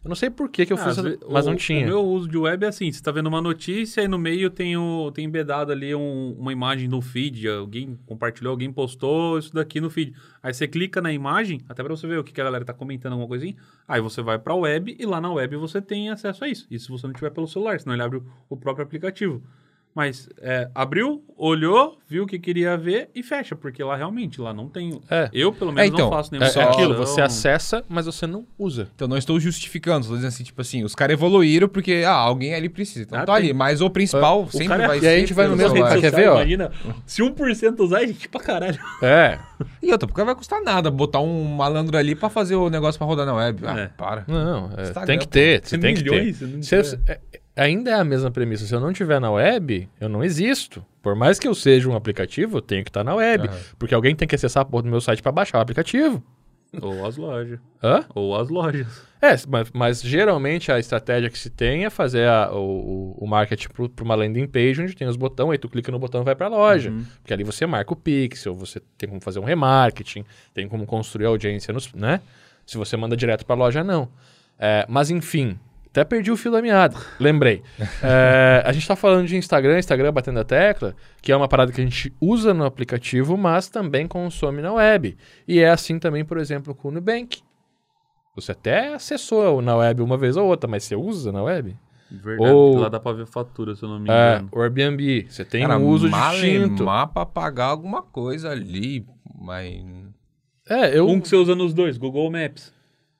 [0.05, 0.97] Eu não sei por que, que eu Ah, fiz,
[1.27, 1.83] mas o- não tinha.
[1.83, 4.51] O meu uso de web é assim: você tá vendo uma notícia e no meio
[4.51, 7.47] tem, o, tem embedado ali um- uma imagem no feed.
[7.49, 10.13] Alguém compartilhou, alguém postou isso daqui no feed.
[10.43, 12.71] Aí você clica na imagem, até pra você ver o que, que a galera tá
[12.71, 13.55] comentando, alguma coisinha.
[13.87, 16.67] Aí você vai pra web e lá na web você tem acesso a isso.
[16.69, 19.41] Isso se você não tiver pelo celular, senão ele abre o, o próprio aplicativo.
[19.95, 24.53] Mas é, abriu, olhou, viu o que queria ver e fecha, porque lá realmente lá
[24.53, 24.99] não tem.
[25.09, 25.29] É.
[25.31, 27.05] Eu, pelo menos, então, não faço nenhuma É, é aquilo, instalação.
[27.15, 28.89] você acessa, mas você não usa.
[28.93, 32.53] Então, não estou justificando, estou dizendo assim, tipo assim, os caras evoluíram porque, ah, alguém
[32.53, 33.03] ali precisa.
[33.05, 35.07] Então Ah, tá tem- ali, mas o principal O sempre cara- vai E ser...
[35.07, 35.81] aí a gente vai no mesmo-.
[35.85, 36.35] Ah, quer ver, ó?
[36.41, 36.71] Imagina,
[37.05, 38.77] se 1% usar, é gente pra caralho.
[39.01, 39.39] É.
[39.81, 43.07] E outra, porque vai custar nada botar um malandro ali pra fazer o negócio pra
[43.07, 43.61] rodar na web.
[43.65, 43.87] Ah, É.
[43.87, 44.25] para.
[44.27, 46.83] Não, é, tem que ter, você tem que milhões, ter.
[46.83, 46.99] se
[47.55, 48.65] ainda é a mesma premissa.
[48.65, 50.85] Se eu não tiver na web, eu não existo.
[51.01, 53.47] Por mais que eu seja um aplicativo, eu tenho que estar na web.
[53.47, 53.57] Aham.
[53.77, 56.23] Porque alguém tem que acessar a porra do meu site para baixar o aplicativo.
[56.81, 57.59] Ou as lojas.
[57.81, 58.05] Hã?
[58.13, 58.87] Ou as lojas.
[59.21, 63.69] É, mas, mas geralmente a estratégia que se tem é fazer a- o, o, marketing
[63.69, 66.35] para uma landing page onde tem os botões, aí tu clica no botão e vai
[66.35, 66.89] para a loja.
[66.89, 67.05] Uhum.
[67.21, 71.25] Porque ali você marca o pixel, você tem como fazer um remarketing, tem como construir
[71.25, 72.21] audiência, nos, né?
[72.65, 74.09] Se você manda direto para a loja, não.
[74.59, 75.59] É, mas enfim,
[75.95, 76.95] até perdi o fio da meada.
[77.19, 77.61] Lembrei.
[78.03, 81.71] É, a gente está falando de Instagram, Instagram batendo a tecla, que é uma parada
[81.71, 85.15] que a gente usa no aplicativo, mas também consome na web.
[85.47, 87.41] E é assim também, por exemplo, com o Nubank.
[88.35, 91.75] Você até acessou na web uma vez ou outra, mas você usa na web?
[92.11, 92.51] Verdade.
[92.51, 94.49] Ou- Lá dá pra ver fatura, se eu não me É, engano.
[94.51, 96.83] o Airbnb, você tem Cara, um uso distinto.
[96.83, 99.05] malemar pra pagar alguma coisa ali,
[99.39, 99.83] mas...
[100.69, 101.07] É, eu...
[101.07, 102.74] Um que você usa nos dois, Google Maps.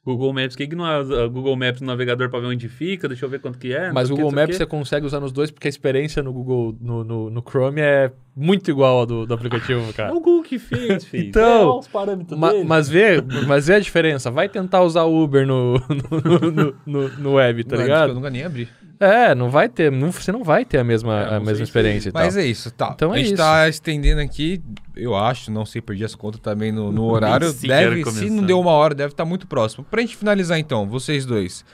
[0.05, 3.07] Google Maps, quem que não usa Google Maps no navegador pra ver onde fica?
[3.07, 3.91] Deixa eu ver quanto que é.
[3.91, 6.77] Mas o Google que, Maps você consegue usar nos dois, porque a experiência no Google,
[6.79, 10.09] no, no, no Chrome é muito igual ao do, do aplicativo, cara.
[10.09, 11.29] É o Google que fez, filho.
[11.29, 12.63] Então, é, olha os parâmetros Ma- dele.
[12.65, 14.29] mas, vê, mas vê a diferença.
[14.29, 18.13] Vai tentar usar o Uber no, no, no, no- no web, tá Não, Eu ligado?
[18.13, 18.67] nunca nem abri.
[18.99, 22.09] É, não vai ter, não- você não vai ter a mesma, É, a mesma experiência
[22.09, 22.23] e tal.
[22.23, 22.91] Mas é isso, tá.
[22.95, 23.35] Então é a gente isso.
[23.37, 24.61] tá estendendo aqui,
[24.95, 27.51] eu acho, não sei, perdi as contas também no, no horário.
[27.53, 29.83] Deve, se não deu uma hora, deve estar muito próximo.
[29.83, 31.65] Pra gente finalizar então, vocês dois.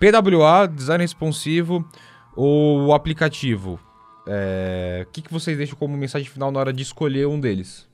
[0.00, 1.88] PWA, design responsivo
[2.36, 3.78] ou o aplicativo?
[4.26, 7.86] É, O que, que vocês deixam como mensagem final na hora de escolher um deles?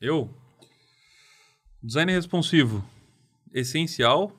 [0.00, 0.28] Eu?
[1.82, 2.84] Design responsivo.
[3.54, 4.32] Essencial.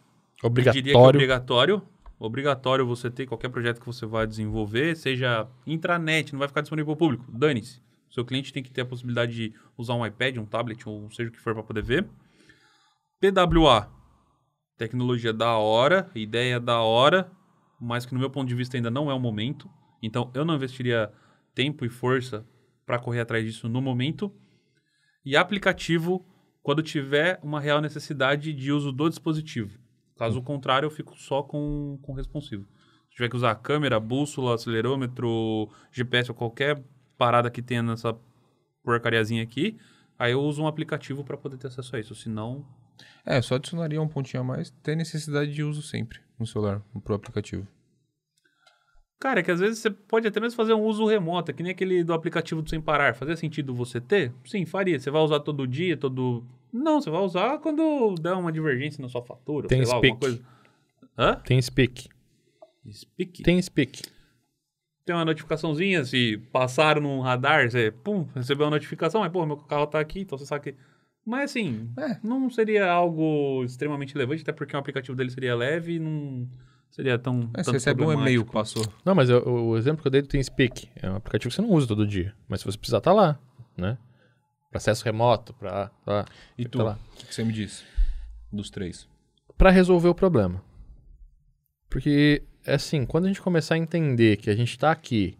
[0.43, 1.81] Eu diria que é Obrigatório.
[2.19, 2.85] Obrigatório.
[2.85, 7.05] Você ter qualquer projeto que você vai desenvolver, seja intranet, não vai ficar disponível para
[7.05, 7.31] o público.
[7.31, 7.81] Dane-se.
[8.09, 11.29] Seu cliente tem que ter a possibilidade de usar um iPad, um tablet, ou seja
[11.29, 12.07] o que for para poder ver.
[13.19, 13.91] PWA.
[14.77, 17.31] Tecnologia da hora, ideia da hora,
[17.79, 19.69] mas que no meu ponto de vista ainda não é o momento.
[20.01, 21.11] Então eu não investiria
[21.53, 22.45] tempo e força
[22.85, 24.31] para correr atrás disso no momento.
[25.25, 26.25] E aplicativo
[26.61, 29.79] quando tiver uma real necessidade de uso do dispositivo.
[30.17, 32.65] Caso contrário, eu fico só com, com responsivo.
[33.09, 36.83] Se tiver que usar câmera, bússola, acelerômetro, GPS ou qualquer
[37.17, 38.17] parada que tenha nessa
[38.83, 39.77] porcariazinha aqui,
[40.17, 42.15] aí eu uso um aplicativo para poder ter acesso a isso.
[42.15, 42.65] Senão,
[43.25, 44.71] É, só adicionaria um pontinho a mais.
[44.83, 47.67] Tem necessidade de uso sempre no celular, pro aplicativo.
[49.19, 51.63] Cara, é que às vezes você pode até mesmo fazer um uso remoto, é que
[51.63, 53.15] nem aquele do aplicativo do Sem Parar.
[53.15, 54.31] Fazia sentido você ter?
[54.45, 54.99] Sim, faria.
[54.99, 56.45] Você vai usar todo dia, todo.
[56.71, 60.15] Não, você vai usar quando der uma divergência na sua fatura, Tem sei lá, alguma
[60.15, 60.19] speak.
[60.19, 60.45] coisa.
[61.17, 61.35] Hã?
[61.45, 62.09] Tem speak.
[62.91, 63.43] Speak?
[63.43, 64.01] Tem speak.
[65.05, 69.57] Tem uma notificaçãozinha, se passaram num radar, você, pum, recebeu uma notificação, mas, pô, meu
[69.57, 70.75] carro tá aqui, então você sabe que.
[71.25, 72.17] Mas assim, É.
[72.23, 76.47] não seria algo extremamente relevante, até porque o aplicativo dele seria leve e não
[76.89, 77.49] seria tão.
[77.53, 78.85] É, você recebe um e-mail que passou.
[79.03, 81.61] Não, mas eu- o exemplo que eu dei do TeamSpeak é um aplicativo que você
[81.61, 82.33] não usa todo dia.
[82.47, 83.37] Mas se você precisar, tá lá,
[83.77, 83.97] né?
[84.69, 85.89] Pra acesso remoto, pra...
[86.03, 86.25] pra
[86.57, 87.83] E tu, o que você me disse?
[88.51, 89.07] Dos três.
[89.57, 90.61] Pra resolver o problema.
[91.89, 95.37] Porque, é assim, quando a gente começar a entender que a gente tá aqui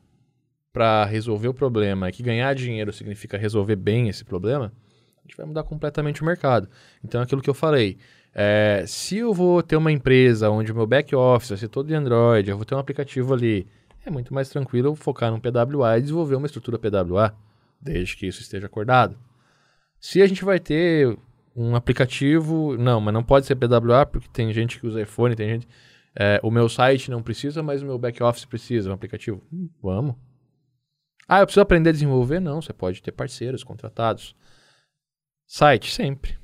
[0.71, 4.71] pra resolver o problema e que ganhar dinheiro significa resolver bem esse problema,
[5.17, 6.69] a gente vai mudar completamente o mercado.
[7.03, 7.97] Então, é aquilo que eu falei.
[8.33, 11.95] É, se eu vou ter uma empresa onde o meu back-office vai ser todo de
[11.95, 13.67] Android, eu vou ter um aplicativo ali,
[14.05, 17.35] é muito mais tranquilo eu focar num PWA e desenvolver uma estrutura PWA,
[17.81, 19.17] desde que isso esteja acordado.
[19.99, 21.17] Se a gente vai ter
[21.55, 25.49] um aplicativo, não, mas não pode ser PWA, porque tem gente que usa iPhone, tem
[25.49, 25.67] gente.
[26.15, 29.41] é, o meu site não precisa, mas o meu back-office precisa, um aplicativo.
[29.51, 30.15] Hum, vamos.
[31.27, 32.39] Ah, eu preciso aprender a desenvolver?
[32.39, 34.35] Não, você pode ter parceiros contratados.
[35.45, 36.37] Site, sempre.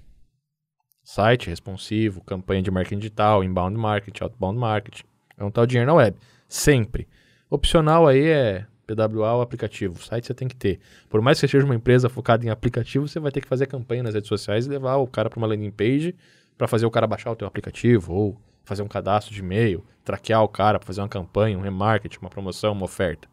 [1.03, 5.03] Site responsivo, campanha de marketing digital, inbound marketing, outbound marketing.
[5.38, 6.17] É um tal dinheiro na web.
[6.47, 7.07] Sempre.
[7.49, 10.03] Opcional aí é PWA ou aplicativo.
[10.03, 10.79] Site você tem que ter.
[11.09, 13.65] Por mais que você seja uma empresa focada em aplicativo, você vai ter que fazer
[13.67, 16.15] campanha nas redes sociais e levar o cara para uma landing page
[16.57, 20.43] para fazer o cara baixar o teu aplicativo ou fazer um cadastro de e-mail, traquear
[20.43, 23.27] o cara para fazer uma campanha, um remarketing, uma promoção, uma oferta.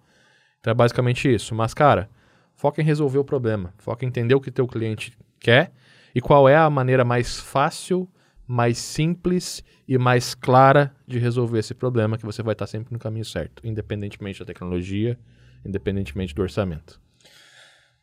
[0.61, 1.55] Então é basicamente isso.
[1.55, 2.09] Mas, cara,
[2.55, 3.73] foca em resolver o problema.
[3.79, 5.73] Foca em entender o que teu cliente quer
[6.15, 8.09] e qual é a maneira mais fácil,
[8.47, 12.99] mais simples e mais clara de resolver esse problema que você vai estar sempre no
[12.99, 15.19] caminho certo, independentemente da tecnologia,
[15.65, 17.01] independentemente do orçamento.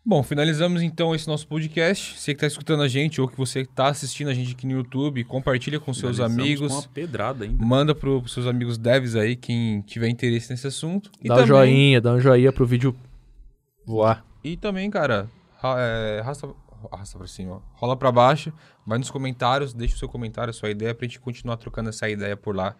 [0.05, 2.17] Bom, finalizamos então esse nosso podcast.
[2.17, 4.71] Você que está escutando a gente ou que você está assistindo a gente aqui no
[4.71, 6.71] YouTube, compartilha com seus amigos.
[6.71, 7.61] Com uma pedrada ainda.
[7.65, 11.11] Manda para os seus amigos devs aí, quem tiver interesse nesse assunto.
[11.21, 12.95] E dá um também, joinha, dá um joinha pro vídeo
[13.85, 14.25] voar.
[14.43, 15.29] E também, cara,
[15.59, 16.47] ra- é, arrasta,
[16.89, 17.61] arrasta pra cima, ó.
[17.73, 18.53] rola pra baixo,
[18.85, 22.07] vai nos comentários, deixa o seu comentário, a sua ideia, pra gente continuar trocando essa
[22.09, 22.77] ideia por lá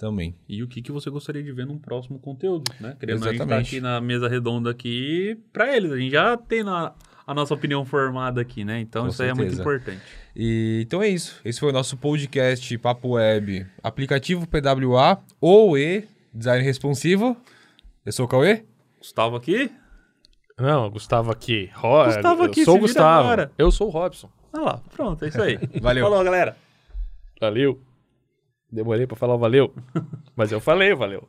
[0.00, 0.34] também.
[0.48, 2.96] E o que, que você gostaria de ver num próximo conteúdo, né?
[2.98, 5.92] Querendo a gente tá aqui na mesa redonda aqui pra eles.
[5.92, 6.92] A gente já tem na-
[7.26, 8.80] a nossa opinião formada aqui, né?
[8.80, 9.62] Então Com isso aí é muito certeza.
[9.62, 10.02] importante.
[10.34, 11.40] E, então é isso.
[11.44, 17.36] Esse foi o nosso podcast Papo Web, aplicativo PWA ou E, design responsivo.
[18.04, 18.64] Eu sou o Cauê.
[18.98, 19.70] Gustavo aqui?
[20.58, 21.70] Não, Gustavo aqui.
[21.74, 23.24] Ro- Gustavo eu aqui, sou o Gustavo.
[23.28, 23.52] agora.
[23.56, 24.28] Eu sou o Robson.
[24.52, 25.58] Ah lá, pronto, é isso aí.
[25.80, 26.04] Valeu.
[26.04, 26.56] Falou, galera.
[27.40, 27.80] Valeu.
[28.70, 29.72] Demorei pra falar o valeu.
[30.36, 31.28] Mas eu falei, valeu.